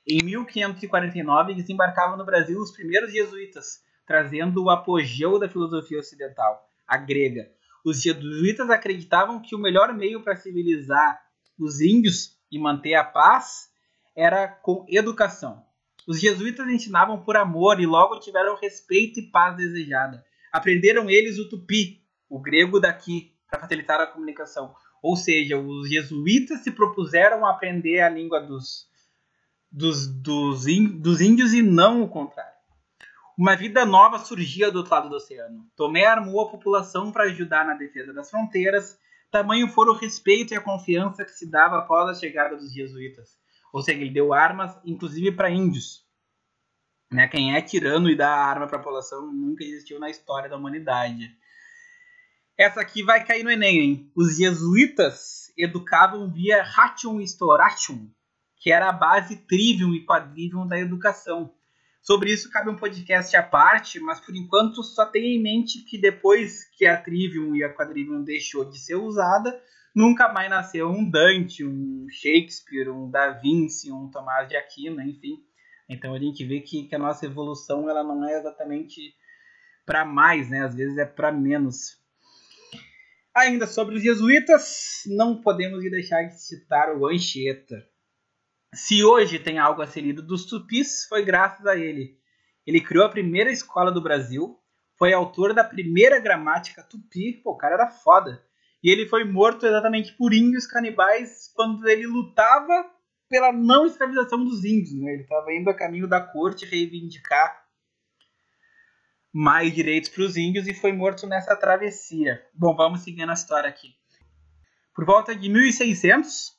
Em 0.08 0.24
1549 0.24 1.54
desembarcavam 1.54 2.18
no 2.18 2.26
Brasil 2.26 2.60
os 2.60 2.72
primeiros 2.72 3.12
jesuítas, 3.12 3.84
trazendo 4.06 4.64
o 4.64 4.70
apogeu 4.70 5.38
da 5.38 5.48
filosofia 5.48 6.00
ocidental, 6.00 6.68
a 6.88 6.98
grega. 6.98 7.50
Os 7.86 8.02
jesuítas 8.02 8.70
acreditavam 8.70 9.42
que 9.42 9.56
o 9.56 9.60
melhor 9.60 9.94
meio 9.94 10.24
para 10.24 10.36
civilizar 10.36 11.22
os 11.58 11.80
índios 11.80 12.38
e 12.52 12.58
manter 12.58 12.96
a 12.96 13.04
paz 13.04 13.70
era 14.16 14.48
com 14.48 14.86
educação. 14.90 15.64
Os 16.08 16.20
jesuítas 16.20 16.68
ensinavam 16.68 17.22
por 17.22 17.38
amor 17.38 17.80
e 17.80 17.86
logo 17.86 18.20
tiveram 18.20 18.58
respeito 18.58 19.20
e 19.20 19.30
paz 19.30 19.56
desejada. 19.56 20.26
Aprenderam 20.52 21.10
eles 21.10 21.38
o 21.38 21.48
tupi, 21.48 22.04
o 22.28 22.40
grego 22.40 22.80
daqui, 22.80 23.32
para 23.48 23.60
facilitar 23.60 24.02
a 24.02 24.08
comunicação. 24.08 24.74
Ou 25.02 25.16
seja, 25.16 25.58
os 25.58 25.90
jesuítas 25.90 26.62
se 26.62 26.72
propuseram 26.72 27.46
a 27.46 27.52
aprender 27.52 28.02
a 28.02 28.10
língua 28.10 28.42
dos, 28.42 28.88
dos, 29.72 30.08
dos, 30.08 30.66
dos 31.00 31.22
índios 31.22 31.54
e 31.54 31.62
não 31.62 32.04
o 32.04 32.10
contrário. 32.10 32.60
Uma 33.38 33.56
vida 33.56 33.86
nova 33.86 34.20
surgia 34.20 34.70
do 34.70 34.80
outro 34.80 34.94
lado 34.94 35.10
do 35.10 35.16
oceano. 35.16 35.66
Tomé 35.76 36.06
armou 36.06 36.42
a 36.42 36.50
população 36.50 37.12
para 37.12 37.24
ajudar 37.24 37.66
na 37.66 37.74
defesa 37.74 38.12
das 38.12 38.30
fronteiras, 38.30 39.00
tamanho 39.32 39.70
fora 39.70 39.92
o 39.92 39.96
respeito 39.96 40.54
e 40.54 40.58
a 40.58 40.62
confiança 40.62 41.24
que 41.24 41.32
se 41.32 41.50
dava 41.50 41.78
após 41.78 42.10
a 42.10 42.20
chegada 42.20 42.58
dos 42.58 42.74
jesuítas. 42.74 43.38
Ou 43.72 43.82
seja, 43.82 44.02
ele 44.02 44.10
deu 44.10 44.34
armas, 44.34 44.78
inclusive 44.84 45.32
para 45.32 45.50
índios. 45.50 46.06
Né? 47.10 47.28
Quem 47.28 47.56
é 47.56 47.62
tirano 47.62 48.10
e 48.10 48.16
dá 48.16 48.30
arma 48.30 48.68
para 48.68 48.78
a 48.78 48.80
população 48.82 49.32
nunca 49.32 49.64
existiu 49.64 50.00
na 50.00 50.10
história 50.10 50.50
da 50.50 50.58
humanidade. 50.58 51.32
Essa 52.60 52.82
aqui 52.82 53.02
vai 53.02 53.24
cair 53.24 53.42
no 53.42 53.50
Enem, 53.50 53.80
hein? 53.80 54.12
Os 54.14 54.36
jesuítas 54.36 55.50
educavam 55.58 56.30
via 56.30 56.62
Ratium 56.62 57.22
Storatium, 57.22 58.12
que 58.58 58.70
era 58.70 58.90
a 58.90 58.92
base 58.92 59.38
trivium 59.48 59.96
e 59.96 60.06
quadrivium 60.06 60.68
da 60.68 60.78
educação. 60.78 61.54
Sobre 62.02 62.34
isso 62.34 62.52
cabe 62.52 62.70
um 62.70 62.76
podcast 62.76 63.34
à 63.38 63.42
parte, 63.42 63.98
mas 64.02 64.20
por 64.20 64.36
enquanto 64.36 64.84
só 64.84 65.06
tenha 65.06 65.38
em 65.38 65.42
mente 65.42 65.86
que 65.86 65.98
depois 65.98 66.66
que 66.78 66.86
a 66.86 67.02
trivium 67.02 67.56
e 67.56 67.64
a 67.64 67.74
quadrivium 67.74 68.26
deixou 68.26 68.70
de 68.70 68.78
ser 68.78 68.96
usada, 68.96 69.58
nunca 69.96 70.28
mais 70.28 70.50
nasceu 70.50 70.90
um 70.90 71.10
Dante, 71.10 71.64
um 71.64 72.08
Shakespeare, 72.10 72.90
um 72.90 73.10
Da 73.10 73.30
Vinci, 73.30 73.90
um 73.90 74.12
Tomás 74.12 74.50
de 74.50 74.58
Aquino, 74.58 75.02
enfim. 75.02 75.42
Então 75.88 76.14
a 76.14 76.20
gente 76.20 76.44
vê 76.44 76.60
que, 76.60 76.90
que 76.90 76.96
a 76.96 77.00
nossa 77.00 77.26
evolução 77.26 77.90
ela 77.90 78.04
não 78.04 78.28
é 78.28 78.38
exatamente 78.38 79.14
para 79.86 80.04
mais, 80.04 80.50
né? 80.50 80.66
Às 80.66 80.76
vezes 80.76 80.98
é 80.98 81.06
para 81.06 81.32
menos. 81.32 81.99
Ainda 83.40 83.66
sobre 83.66 83.96
os 83.96 84.04
jesuítas, 84.04 85.04
não 85.06 85.40
podemos 85.40 85.82
deixar 85.90 86.24
de 86.24 86.42
citar 86.42 86.94
o 86.94 87.08
Anchieta. 87.08 87.88
Se 88.76 89.02
hoje 89.02 89.40
tem 89.40 89.58
algo 89.58 89.82
a 89.82 89.88
ser 89.88 90.02
lido 90.02 90.22
dos 90.22 90.44
tupis, 90.44 91.06
foi 91.08 91.24
graças 91.24 91.66
a 91.66 91.78
ele. 91.78 92.18
Ele 92.68 92.82
criou 92.82 93.06
a 93.06 93.10
primeira 93.10 93.50
escola 93.50 93.94
do 93.94 94.04
Brasil, 94.04 94.60
foi 94.98 95.14
autor 95.14 95.54
da 95.54 95.64
primeira 95.64 96.20
gramática 96.20 96.84
tupi, 96.84 97.32
pô, 97.42 97.52
o 97.52 97.58
cara 97.58 97.76
era 97.76 97.90
foda. 97.90 98.44
E 98.84 98.92
ele 98.92 99.08
foi 99.08 99.24
morto 99.24 99.66
exatamente 99.66 100.12
por 100.18 100.34
índios 100.34 100.68
canibais 100.68 101.50
quando 101.56 101.88
ele 101.88 102.08
lutava 102.08 102.92
pela 103.30 103.54
não 103.54 103.86
escravização 103.86 104.44
dos 104.44 104.66
índios. 104.66 105.00
Né? 105.00 105.14
Ele 105.14 105.22
estava 105.22 105.54
indo 105.54 105.70
a 105.70 105.74
caminho 105.74 106.10
da 106.10 106.20
corte 106.20 106.66
reivindicar 106.66 107.69
mais 109.34 109.74
direitos 109.74 110.10
para 110.10 110.24
os 110.24 110.36
índios 110.36 110.68
e 110.68 110.74
foi 110.74 110.92
morto 110.92 111.28
nessa 111.28 111.56
travessia. 111.56 112.42
Bom, 112.54 112.76
vamos 112.76 113.02
seguindo 113.02 113.30
a 113.30 113.34
história 113.34 113.70
aqui. 113.70 113.96
Por 114.94 115.06
volta 115.06 115.36
de 115.36 115.48
1600, 115.48 116.52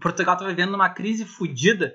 Portugal 0.00 0.34
estava 0.34 0.50
vivendo 0.50 0.74
uma 0.74 0.90
crise 0.90 1.24
fodida 1.24 1.94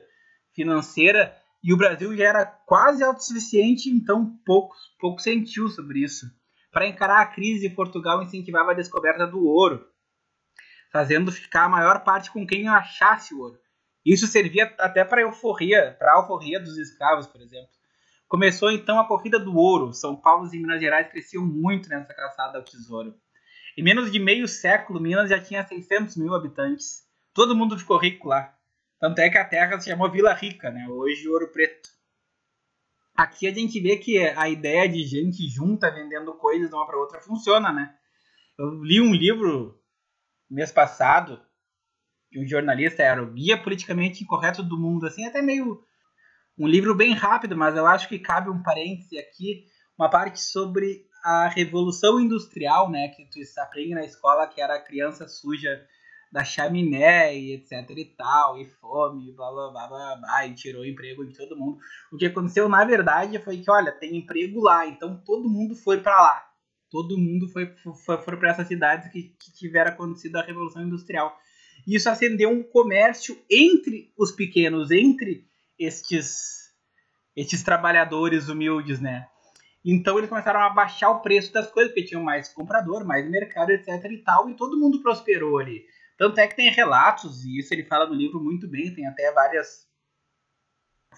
financeira 0.53 1.35
e 1.61 1.73
o 1.73 1.77
Brasil 1.77 2.15
já 2.15 2.23
era 2.23 2.45
quase 2.45 3.03
autossuficiente, 3.03 3.89
então 3.89 4.37
pouco, 4.45 4.75
pouco 4.97 5.21
sentiu 5.21 5.67
sobre 5.67 5.99
isso. 5.99 6.25
Para 6.71 6.87
encarar 6.87 7.21
a 7.21 7.25
crise, 7.25 7.69
Portugal 7.69 8.23
incentivava 8.23 8.71
a 8.71 8.75
descoberta 8.75 9.27
do 9.27 9.45
ouro, 9.45 9.85
fazendo 10.91 11.31
ficar 11.31 11.65
a 11.65 11.69
maior 11.69 12.03
parte 12.03 12.31
com 12.31 12.47
quem 12.47 12.67
achasse 12.67 13.33
o 13.33 13.41
ouro. 13.41 13.59
Isso 14.05 14.27
servia 14.27 14.73
até 14.79 15.03
para 15.03 15.21
euforia, 15.21 15.95
para 15.99 16.13
a 16.13 16.17
alforria 16.17 16.59
dos 16.59 16.77
escravos, 16.77 17.27
por 17.27 17.41
exemplo. 17.41 17.78
Começou 18.29 18.69
então 18.69 18.99
a 18.99 19.07
corrida 19.07 19.39
do 19.39 19.55
ouro. 19.55 19.91
São 19.91 20.15
Paulo 20.15 20.47
e 20.53 20.59
Minas 20.59 20.79
Gerais 20.79 21.09
cresciam 21.09 21.43
muito 21.43 21.89
nessa 21.89 22.13
caçada 22.13 22.59
ao 22.59 22.63
tesouro. 22.63 23.15
Em 23.75 23.83
menos 23.83 24.11
de 24.11 24.19
meio 24.19 24.47
século, 24.47 25.01
Minas 25.01 25.31
já 25.31 25.41
tinha 25.41 25.65
600 25.65 26.15
mil 26.15 26.35
habitantes. 26.35 27.07
Todo 27.33 27.55
mundo 27.55 27.77
ficou 27.77 27.97
rico 27.97 28.27
lá. 28.27 28.55
Tanto 28.99 29.17
é 29.19 29.31
que 29.31 29.37
a 29.37 29.45
terra 29.45 29.79
se 29.79 29.89
chamou 29.89 30.11
Vila 30.11 30.31
Rica, 30.33 30.69
né? 30.69 30.87
hoje 30.87 31.27
Ouro 31.27 31.51
Preto. 31.51 31.89
Aqui 33.15 33.47
a 33.47 33.53
gente 33.53 33.81
vê 33.81 33.97
que 33.97 34.19
a 34.19 34.47
ideia 34.47 34.87
de 34.87 35.03
gente 35.03 35.47
junta 35.49 35.89
vendendo 35.89 36.33
coisas 36.35 36.71
uma 36.71 36.85
para 36.85 36.99
outra 36.99 37.19
funciona, 37.21 37.71
né? 37.71 37.95
Eu 38.59 38.83
li 38.83 39.01
um 39.01 39.13
livro 39.13 39.81
mês 40.47 40.71
passado 40.71 41.41
de 42.31 42.39
um 42.39 42.47
jornalista, 42.47 43.01
era 43.01 43.23
o 43.23 43.33
Guia 43.33 43.61
Politicamente 43.61 44.23
Incorreto 44.23 44.61
do 44.61 44.79
Mundo, 44.79 45.07
assim, 45.07 45.25
até 45.25 45.41
meio 45.41 45.83
um 46.59 46.67
livro 46.67 46.93
bem 46.93 47.13
rápido, 47.13 47.55
mas 47.55 47.75
eu 47.77 47.87
acho 47.87 48.09
que 48.09 48.19
cabe 48.19 48.49
um 48.49 48.61
parêntese 48.61 49.17
aqui, 49.17 49.63
uma 49.97 50.09
parte 50.09 50.41
sobre 50.41 51.05
a 51.23 51.47
revolução 51.47 52.19
industrial, 52.19 52.91
né, 52.91 53.07
que 53.09 53.25
tu 53.25 53.39
aprende 53.61 53.93
na 53.93 54.03
escola, 54.03 54.47
que 54.47 54.61
era 54.61 54.75
a 54.75 54.81
criança 54.81 55.27
suja 55.27 55.81
da 56.31 56.43
chaminé 56.43 57.35
e 57.35 57.53
etc 57.53 57.89
e 57.89 58.05
tal, 58.05 58.59
e 58.59 58.65
fome, 58.65 59.33
blá 59.33 59.51
blá 59.51 59.71
blá 59.71 59.87
blá, 59.87 60.15
blá 60.17 60.47
e 60.47 60.53
tirou 60.53 60.83
o 60.83 60.85
emprego 60.85 61.25
de 61.25 61.35
todo 61.35 61.57
mundo. 61.57 61.79
O 62.11 62.17
que 62.17 62.25
aconteceu 62.25 62.69
na 62.69 62.83
verdade 62.85 63.39
foi 63.39 63.57
que, 63.57 63.71
olha, 63.71 63.91
tem 63.91 64.17
emprego 64.17 64.61
lá, 64.61 64.85
então 64.85 65.21
todo 65.25 65.49
mundo 65.49 65.75
foi 65.75 66.01
para 66.01 66.21
lá. 66.21 66.45
Todo 66.91 67.17
mundo 67.17 67.47
foi, 67.47 67.73
foi, 68.05 68.17
foi 68.17 68.37
para 68.37 68.51
essas 68.51 68.67
cidades 68.67 69.11
que, 69.11 69.23
que 69.23 69.53
tiveram 69.53 69.91
acontecido 69.91 70.35
a 70.35 70.43
revolução 70.43 70.83
industrial. 70.83 71.35
Isso 71.87 72.09
acendeu 72.09 72.49
um 72.49 72.63
comércio 72.63 73.37
entre 73.49 74.11
os 74.17 74.31
pequenos, 74.31 74.91
entre 74.91 75.48
estes, 75.79 76.73
estes 77.35 77.63
trabalhadores 77.63 78.49
humildes, 78.49 78.99
né? 78.99 79.27
Então 79.83 80.17
eles 80.17 80.29
começaram 80.29 80.59
a 80.59 80.69
baixar 80.69 81.09
o 81.09 81.21
preço 81.21 81.53
das 81.53 81.71
coisas, 81.71 81.91
porque 81.91 82.07
tinham 82.07 82.21
mais 82.21 82.53
comprador, 82.53 83.05
mais 83.05 83.29
mercado, 83.29 83.71
etc 83.71 83.87
e 84.11 84.17
tal, 84.17 84.49
e 84.49 84.55
todo 84.55 84.77
mundo 84.77 85.01
prosperou 85.01 85.57
ali. 85.57 85.85
Tanto 86.17 86.37
é 86.39 86.47
que 86.47 86.55
tem 86.55 86.69
relatos, 86.69 87.45
e 87.45 87.59
isso 87.59 87.73
ele 87.73 87.85
fala 87.85 88.05
no 88.05 88.13
livro 88.13 88.43
muito 88.43 88.67
bem, 88.67 88.93
tem 88.93 89.07
até 89.07 89.31
várias 89.31 89.87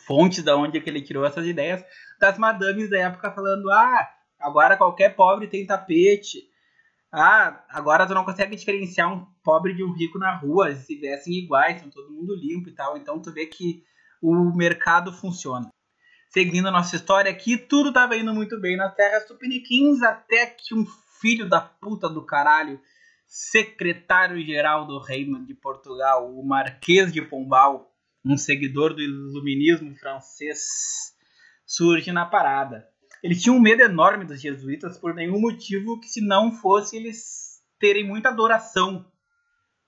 fontes 0.05 0.43
da 0.43 0.55
onde 0.55 0.77
é 0.77 0.81
que 0.81 0.89
ele 0.89 1.01
tirou 1.01 1.25
essas 1.25 1.45
ideias, 1.45 1.83
das 2.19 2.37
madames 2.37 2.89
da 2.89 2.99
época 2.99 3.31
falando, 3.31 3.69
ah, 3.71 4.09
agora 4.39 4.77
qualquer 4.77 5.15
pobre 5.15 5.47
tem 5.47 5.65
tapete, 5.65 6.49
ah, 7.11 7.65
agora 7.69 8.05
tu 8.05 8.13
não 8.13 8.23
consegue 8.23 8.55
diferenciar 8.55 9.11
um 9.11 9.25
pobre 9.43 9.73
de 9.73 9.83
um 9.83 9.91
rico 9.91 10.19
na 10.19 10.35
rua, 10.37 10.73
se 10.75 10.95
vestem 10.95 11.33
iguais, 11.33 11.81
são 11.81 11.89
todo 11.89 12.13
mundo 12.13 12.35
limpo 12.35 12.69
e 12.69 12.73
tal, 12.73 12.95
então 12.95 13.19
tu 13.19 13.33
vê 13.33 13.47
que 13.47 13.83
o 14.21 14.55
mercado 14.55 15.11
funciona. 15.11 15.69
Seguindo 16.29 16.67
a 16.67 16.71
nossa 16.71 16.95
história 16.95 17.29
aqui, 17.29 17.57
tudo 17.57 17.89
estava 17.89 18.15
indo 18.15 18.33
muito 18.33 18.59
bem 18.59 18.77
nas 18.77 18.95
terras 18.95 19.25
tupiniquins, 19.25 20.01
até 20.01 20.45
que 20.45 20.73
um 20.73 20.85
filho 21.19 21.49
da 21.49 21.59
puta 21.59 22.07
do 22.07 22.25
caralho, 22.25 22.79
secretário-geral 23.27 24.87
do 24.87 24.99
Reino 24.99 25.45
de 25.45 25.53
Portugal, 25.53 26.33
o 26.33 26.45
Marquês 26.45 27.11
de 27.11 27.21
Pombal, 27.21 27.93
um 28.23 28.37
seguidor 28.37 28.93
do 28.93 29.01
iluminismo 29.01 29.95
francês, 29.95 30.61
surge 31.65 32.11
na 32.11 32.25
parada. 32.25 32.87
Ele 33.21 33.35
tinha 33.35 33.53
um 33.53 33.59
medo 33.59 33.81
enorme 33.81 34.25
dos 34.25 34.41
jesuítas 34.41 34.97
por 34.97 35.13
nenhum 35.13 35.39
motivo 35.39 35.99
que 35.99 36.07
se 36.07 36.21
não 36.21 36.51
fosse 36.51 36.97
eles 36.97 37.61
terem 37.79 38.07
muita 38.07 38.29
adoração 38.29 39.10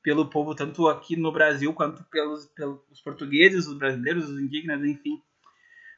pelo 0.03 0.29
povo, 0.29 0.53
tanto 0.53 0.87
aqui 0.89 1.15
no 1.15 1.31
Brasil 1.31 1.73
quanto 1.73 2.03
pelos, 2.03 2.45
pelos 2.47 3.01
portugueses, 3.03 3.65
os 3.65 3.77
brasileiros, 3.77 4.29
os 4.29 4.39
indígenas, 4.39 4.83
enfim. 4.83 5.21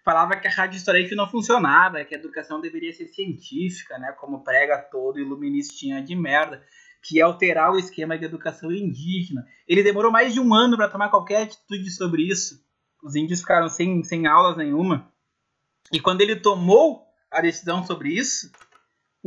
Falava 0.05 0.35
que 0.35 0.47
a 0.47 0.51
rádio 0.51 0.77
histórica 0.77 1.15
não 1.15 1.27
funcionava, 1.27 2.05
que 2.05 2.13
a 2.13 2.17
educação 2.17 2.61
deveria 2.61 2.93
ser 2.93 3.07
científica, 3.07 3.97
né, 3.97 4.11
como 4.11 4.43
prega 4.43 4.77
todo 4.77 5.19
iluministinha 5.19 6.03
de 6.03 6.15
merda, 6.15 6.63
que 7.01 7.17
ia 7.17 7.25
alterar 7.25 7.71
o 7.71 7.79
esquema 7.79 8.17
de 8.17 8.25
educação 8.25 8.71
indígena. 8.71 9.45
Ele 9.67 9.81
demorou 9.81 10.11
mais 10.11 10.33
de 10.33 10.39
um 10.39 10.53
ano 10.53 10.77
para 10.77 10.89
tomar 10.89 11.09
qualquer 11.09 11.41
atitude 11.41 11.89
sobre 11.89 12.21
isso. 12.21 12.63
Os 13.03 13.15
índios 13.15 13.39
ficaram 13.39 13.67
sem, 13.67 14.03
sem 14.03 14.27
aulas 14.27 14.55
nenhuma. 14.55 15.11
E 15.91 15.99
quando 15.99 16.21
ele 16.21 16.35
tomou 16.35 17.05
a 17.31 17.41
decisão 17.41 17.83
sobre 17.83 18.09
isso, 18.09 18.51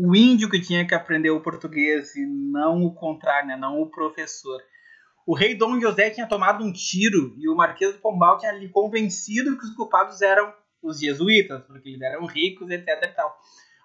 o 0.00 0.14
índio 0.14 0.48
que 0.48 0.60
tinha 0.60 0.86
que 0.86 0.94
aprender 0.94 1.30
o 1.30 1.40
português 1.40 2.14
e 2.14 2.24
não 2.24 2.84
o 2.84 2.94
contrário, 2.94 3.48
né? 3.48 3.56
não 3.56 3.82
o 3.82 3.90
professor. 3.90 4.62
O 5.26 5.34
rei 5.34 5.56
Dom 5.56 5.80
José 5.80 6.08
tinha 6.10 6.24
tomado 6.24 6.64
um 6.64 6.72
tiro 6.72 7.34
e 7.36 7.48
o 7.48 7.56
Marquês 7.56 7.94
do 7.94 8.00
Pombal 8.00 8.38
tinha 8.38 8.52
lhe 8.52 8.68
convencido 8.68 9.58
que 9.58 9.64
os 9.64 9.74
culpados 9.74 10.22
eram 10.22 10.54
os 10.80 11.00
jesuítas, 11.00 11.64
porque 11.64 11.88
eles 11.88 12.00
eram 12.00 12.26
ricos, 12.26 12.70
etc. 12.70 13.12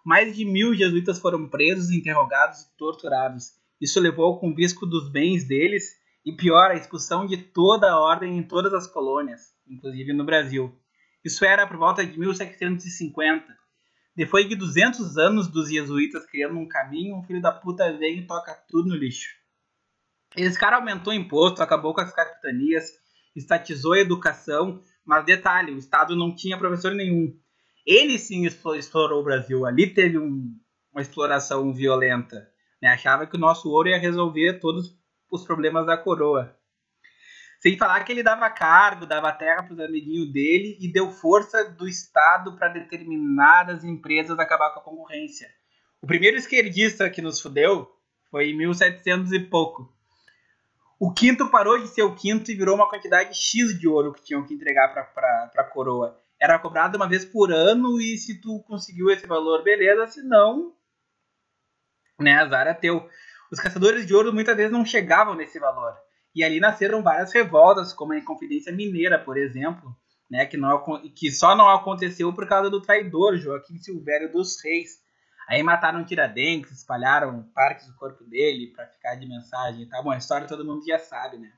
Mais 0.05 0.35
de 0.35 0.45
mil 0.45 0.75
jesuítas 0.75 1.17
foram 1.17 1.49
presos, 1.49 1.89
interrogados 1.89 2.61
e 2.61 2.77
torturados. 2.77 3.53
Isso 3.81 3.99
levou 3.99 4.25
ao 4.25 4.39
confisco 4.39 4.85
dos 4.85 5.11
bens 5.11 5.47
deles 5.47 5.95
e, 6.23 6.31
pior, 6.31 6.69
a 6.69 6.75
expulsão 6.75 7.25
de 7.25 7.37
toda 7.37 7.91
a 7.91 7.99
ordem 7.99 8.37
em 8.37 8.43
todas 8.43 8.71
as 8.71 8.85
colônias, 8.85 9.41
inclusive 9.67 10.13
no 10.13 10.23
Brasil. 10.23 10.71
Isso 11.25 11.43
era 11.43 11.65
por 11.65 11.77
volta 11.77 12.05
de 12.05 12.19
1750. 12.19 13.62
Depois 14.15 14.47
de 14.47 14.55
200 14.55 15.17
anos 15.17 15.47
dos 15.47 15.69
jesuítas 15.69 16.25
criando 16.25 16.57
um 16.57 16.67
caminho, 16.67 17.17
um 17.17 17.23
filho 17.23 17.41
da 17.41 17.51
puta 17.51 17.91
vem 17.97 18.19
e 18.19 18.27
toca 18.27 18.53
tudo 18.69 18.89
no 18.89 18.95
lixo. 18.95 19.29
Esse 20.35 20.57
cara 20.57 20.77
aumentou 20.77 21.13
o 21.13 21.15
imposto, 21.15 21.61
acabou 21.61 21.93
com 21.93 22.01
as 22.01 22.13
capitanias, 22.13 22.91
estatizou 23.35 23.93
a 23.93 23.99
educação, 23.99 24.81
mas 25.05 25.25
detalhe, 25.25 25.71
o 25.71 25.77
Estado 25.77 26.15
não 26.15 26.35
tinha 26.35 26.57
professor 26.57 26.93
nenhum. 26.93 27.35
Ele 27.85 28.17
sim 28.17 28.45
explorou 28.45 29.21
o 29.21 29.23
Brasil, 29.23 29.65
ali 29.65 29.93
teve 29.93 30.17
um, 30.17 30.55
uma 30.91 31.01
exploração 31.01 31.73
violenta. 31.73 32.47
Né? 32.81 32.89
Achava 32.89 33.25
que 33.27 33.35
o 33.35 33.39
nosso 33.39 33.69
ouro 33.69 33.89
ia 33.89 33.99
resolver 33.99 34.59
todos 34.59 34.95
os 35.29 35.43
problemas 35.43 35.85
da 35.85 35.97
coroa. 35.97 36.55
Sem 37.63 37.77
falar 37.77 38.03
que 38.03 38.11
ele 38.11 38.21
dava 38.21 38.49
cargo, 38.49 39.05
dava 39.05 39.31
terra 39.31 39.63
para 39.63 39.71
os 39.71 39.79
amiguinhos 39.79 40.33
dele 40.33 40.77
e 40.81 40.91
deu 40.91 41.09
força 41.09 41.63
do 41.63 41.87
Estado 41.87 42.57
para 42.57 42.67
determinadas 42.67 43.85
empresas 43.85 44.37
acabar 44.37 44.71
com 44.71 44.81
a 44.81 44.83
concorrência. 44.83 45.49
O 46.01 46.05
primeiro 46.05 46.35
esquerdista 46.35 47.09
que 47.09 47.21
nos 47.21 47.39
fudeu 47.39 47.89
foi 48.29 48.49
em 48.49 48.57
1700 48.57 49.31
e 49.31 49.39
pouco. 49.39 49.89
O 50.99 51.13
quinto 51.13 51.49
parou 51.49 51.79
de 51.79 51.87
ser 51.87 52.03
o 52.03 52.13
quinto 52.13 52.51
e 52.51 52.55
virou 52.55 52.75
uma 52.75 52.89
quantidade 52.89 53.33
X 53.33 53.79
de 53.79 53.87
ouro 53.87 54.11
que 54.11 54.25
tinham 54.25 54.45
que 54.45 54.53
entregar 54.53 54.89
para 54.89 55.49
a 55.55 55.63
coroa. 55.63 56.19
Era 56.37 56.59
cobrado 56.59 56.97
uma 56.97 57.07
vez 57.07 57.23
por 57.23 57.49
ano 57.49 57.97
e 58.01 58.17
se 58.17 58.41
tu 58.41 58.61
conseguiu 58.67 59.09
esse 59.09 59.25
valor, 59.25 59.63
beleza, 59.63 60.05
se 60.07 60.21
não, 60.21 60.75
né, 62.19 62.33
azar 62.33 62.67
é 62.67 62.73
teu. 62.73 63.09
Os 63.49 63.57
caçadores 63.61 64.05
de 64.05 64.13
ouro 64.13 64.33
muitas 64.33 64.57
vezes 64.57 64.73
não 64.73 64.85
chegavam 64.85 65.33
nesse 65.33 65.57
valor. 65.59 65.95
E 66.35 66.43
ali 66.43 66.59
nasceram 66.59 67.03
várias 67.03 67.31
revoltas, 67.31 67.93
como 67.93 68.13
a 68.13 68.17
Inconfidência 68.17 68.73
Mineira, 68.73 69.19
por 69.19 69.37
exemplo, 69.37 69.95
né, 70.29 70.45
que, 70.45 70.57
não, 70.57 70.81
que 71.13 71.31
só 71.31 71.55
não 71.55 71.69
aconteceu 71.69 72.33
por 72.33 72.47
causa 72.47 72.69
do 72.69 72.81
traidor 72.81 73.37
Joaquim 73.37 73.77
Silvério 73.77 74.31
dos 74.31 74.63
Reis. 74.63 75.01
Aí 75.47 75.61
mataram 75.61 76.03
Tiradentes, 76.03 76.71
espalharam 76.71 77.43
partes 77.53 77.85
do 77.87 77.95
corpo 77.95 78.23
dele 78.23 78.73
para 78.75 78.87
ficar 78.87 79.15
de 79.15 79.27
mensagem 79.27 79.87
tá? 79.87 80.01
Bom, 80.01 80.11
a 80.11 80.17
história 80.17 80.47
todo 80.47 80.65
mundo 80.65 80.83
já 80.85 80.97
sabe, 80.97 81.37
né? 81.37 81.51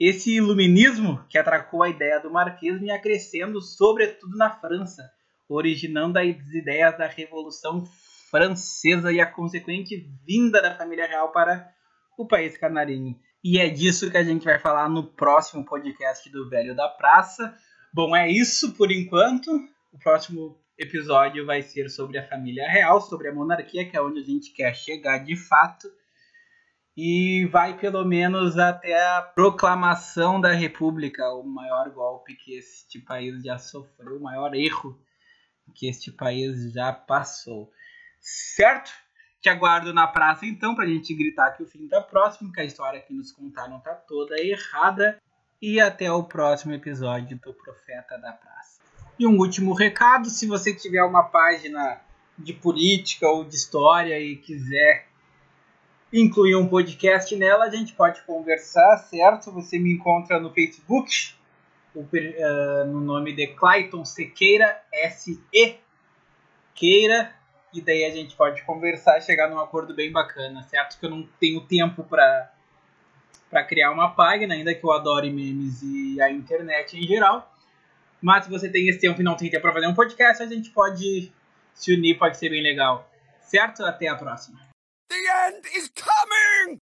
Esse 0.00 0.36
iluminismo 0.36 1.24
que 1.28 1.36
atracou 1.36 1.82
a 1.82 1.88
ideia 1.88 2.18
do 2.18 2.30
marquismo 2.30 2.86
ia 2.86 3.00
crescendo 3.00 3.60
sobretudo 3.60 4.36
na 4.36 4.50
França, 4.50 5.10
originando 5.48 6.18
as 6.18 6.26
ideias 6.26 6.96
da 6.96 7.06
Revolução 7.06 7.84
Francesa 8.30 9.12
e 9.12 9.20
a 9.20 9.26
consequente 9.26 10.10
vinda 10.26 10.62
da 10.62 10.74
família 10.74 11.06
real 11.06 11.30
para 11.30 11.70
o 12.16 12.26
país 12.26 12.56
canarinho. 12.56 13.14
E 13.44 13.58
é 13.58 13.68
disso 13.68 14.08
que 14.08 14.16
a 14.16 14.22
gente 14.22 14.44
vai 14.44 14.56
falar 14.60 14.88
no 14.88 15.02
próximo 15.02 15.64
podcast 15.64 16.30
do 16.30 16.48
Velho 16.48 16.76
da 16.76 16.88
Praça. 16.88 17.52
Bom, 17.92 18.14
é 18.14 18.30
isso 18.30 18.72
por 18.74 18.92
enquanto. 18.92 19.50
O 19.92 19.98
próximo 19.98 20.56
episódio 20.78 21.44
vai 21.44 21.60
ser 21.60 21.90
sobre 21.90 22.18
a 22.18 22.28
família 22.28 22.70
real, 22.70 23.00
sobre 23.00 23.28
a 23.28 23.34
monarquia, 23.34 23.84
que 23.84 23.96
é 23.96 24.00
onde 24.00 24.20
a 24.20 24.24
gente 24.24 24.52
quer 24.52 24.72
chegar 24.76 25.18
de 25.24 25.34
fato. 25.34 25.88
E 26.96 27.46
vai 27.46 27.76
pelo 27.76 28.04
menos 28.04 28.56
até 28.56 28.94
a 29.08 29.20
proclamação 29.22 30.40
da 30.40 30.52
República, 30.52 31.28
o 31.34 31.42
maior 31.42 31.90
golpe 31.90 32.36
que 32.36 32.54
este 32.54 33.00
país 33.00 33.42
já 33.42 33.58
sofreu, 33.58 34.18
o 34.18 34.22
maior 34.22 34.54
erro 34.54 34.96
que 35.74 35.88
este 35.88 36.12
país 36.12 36.72
já 36.72 36.92
passou. 36.92 37.72
Certo? 38.20 38.92
Te 39.42 39.48
aguardo 39.48 39.92
na 39.92 40.06
praça 40.06 40.46
então, 40.46 40.72
pra 40.72 40.86
gente 40.86 41.12
gritar 41.12 41.50
que 41.56 41.64
o 41.64 41.66
fim 41.66 41.88
tá 41.88 42.00
próximo, 42.00 42.52
que 42.52 42.60
a 42.60 42.64
história 42.64 43.00
que 43.00 43.12
nos 43.12 43.32
contaram 43.32 43.80
tá 43.80 43.92
toda 43.92 44.40
errada. 44.40 45.18
E 45.60 45.80
até 45.80 46.10
o 46.12 46.22
próximo 46.22 46.72
episódio 46.72 47.36
do 47.38 47.52
Profeta 47.52 48.16
da 48.18 48.32
Praça. 48.32 48.80
E 49.18 49.26
um 49.26 49.36
último 49.36 49.74
recado: 49.74 50.30
se 50.30 50.46
você 50.46 50.72
tiver 50.72 51.02
uma 51.02 51.24
página 51.24 52.00
de 52.38 52.52
política 52.52 53.28
ou 53.28 53.42
de 53.44 53.56
história 53.56 54.18
e 54.20 54.36
quiser 54.36 55.08
incluir 56.12 56.54
um 56.54 56.68
podcast 56.68 57.34
nela, 57.36 57.64
a 57.64 57.70
gente 57.70 57.94
pode 57.94 58.22
conversar, 58.22 58.96
certo? 58.98 59.50
Você 59.52 59.78
me 59.78 59.92
encontra 59.92 60.38
no 60.38 60.52
Facebook, 60.52 61.34
no 61.94 63.00
nome 63.00 63.32
de 63.32 63.48
Clayton 63.48 64.04
Sequeira, 64.04 64.80
S-E 64.92 65.80
Queira, 66.74 67.34
e 67.72 67.80
daí 67.80 68.04
a 68.04 68.10
gente 68.10 68.34
pode 68.36 68.62
conversar 68.62 69.18
e 69.18 69.22
chegar 69.22 69.48
num 69.48 69.58
acordo 69.58 69.94
bem 69.94 70.10
bacana, 70.10 70.62
certo? 70.64 70.98
Que 70.98 71.06
eu 71.06 71.10
não 71.10 71.26
tenho 71.38 71.60
tempo 71.62 72.04
para 72.04 72.50
para 73.50 73.64
criar 73.64 73.90
uma 73.90 74.14
página, 74.14 74.54
ainda 74.54 74.74
que 74.74 74.82
eu 74.82 74.90
adore 74.90 75.30
memes 75.30 75.82
e 75.82 76.18
a 76.22 76.30
internet 76.30 76.98
em 76.98 77.02
geral. 77.02 77.54
Mas 78.20 78.44
se 78.44 78.50
você 78.50 78.66
tem 78.66 78.88
esse 78.88 78.98
tempo 78.98 79.20
e 79.20 79.24
não 79.24 79.36
tem 79.36 79.50
tempo 79.50 79.60
para 79.60 79.74
fazer 79.74 79.88
um 79.88 79.94
podcast, 79.94 80.42
a 80.42 80.46
gente 80.46 80.70
pode 80.70 81.30
se 81.74 81.94
unir, 81.94 82.16
pode 82.16 82.38
ser 82.38 82.48
bem 82.48 82.62
legal. 82.62 83.10
Certo? 83.42 83.84
Até 83.84 84.08
a 84.08 84.16
próxima. 84.16 84.58
The 85.10 85.48
end 85.48 85.68
is 85.76 85.92
coming! 85.94 86.81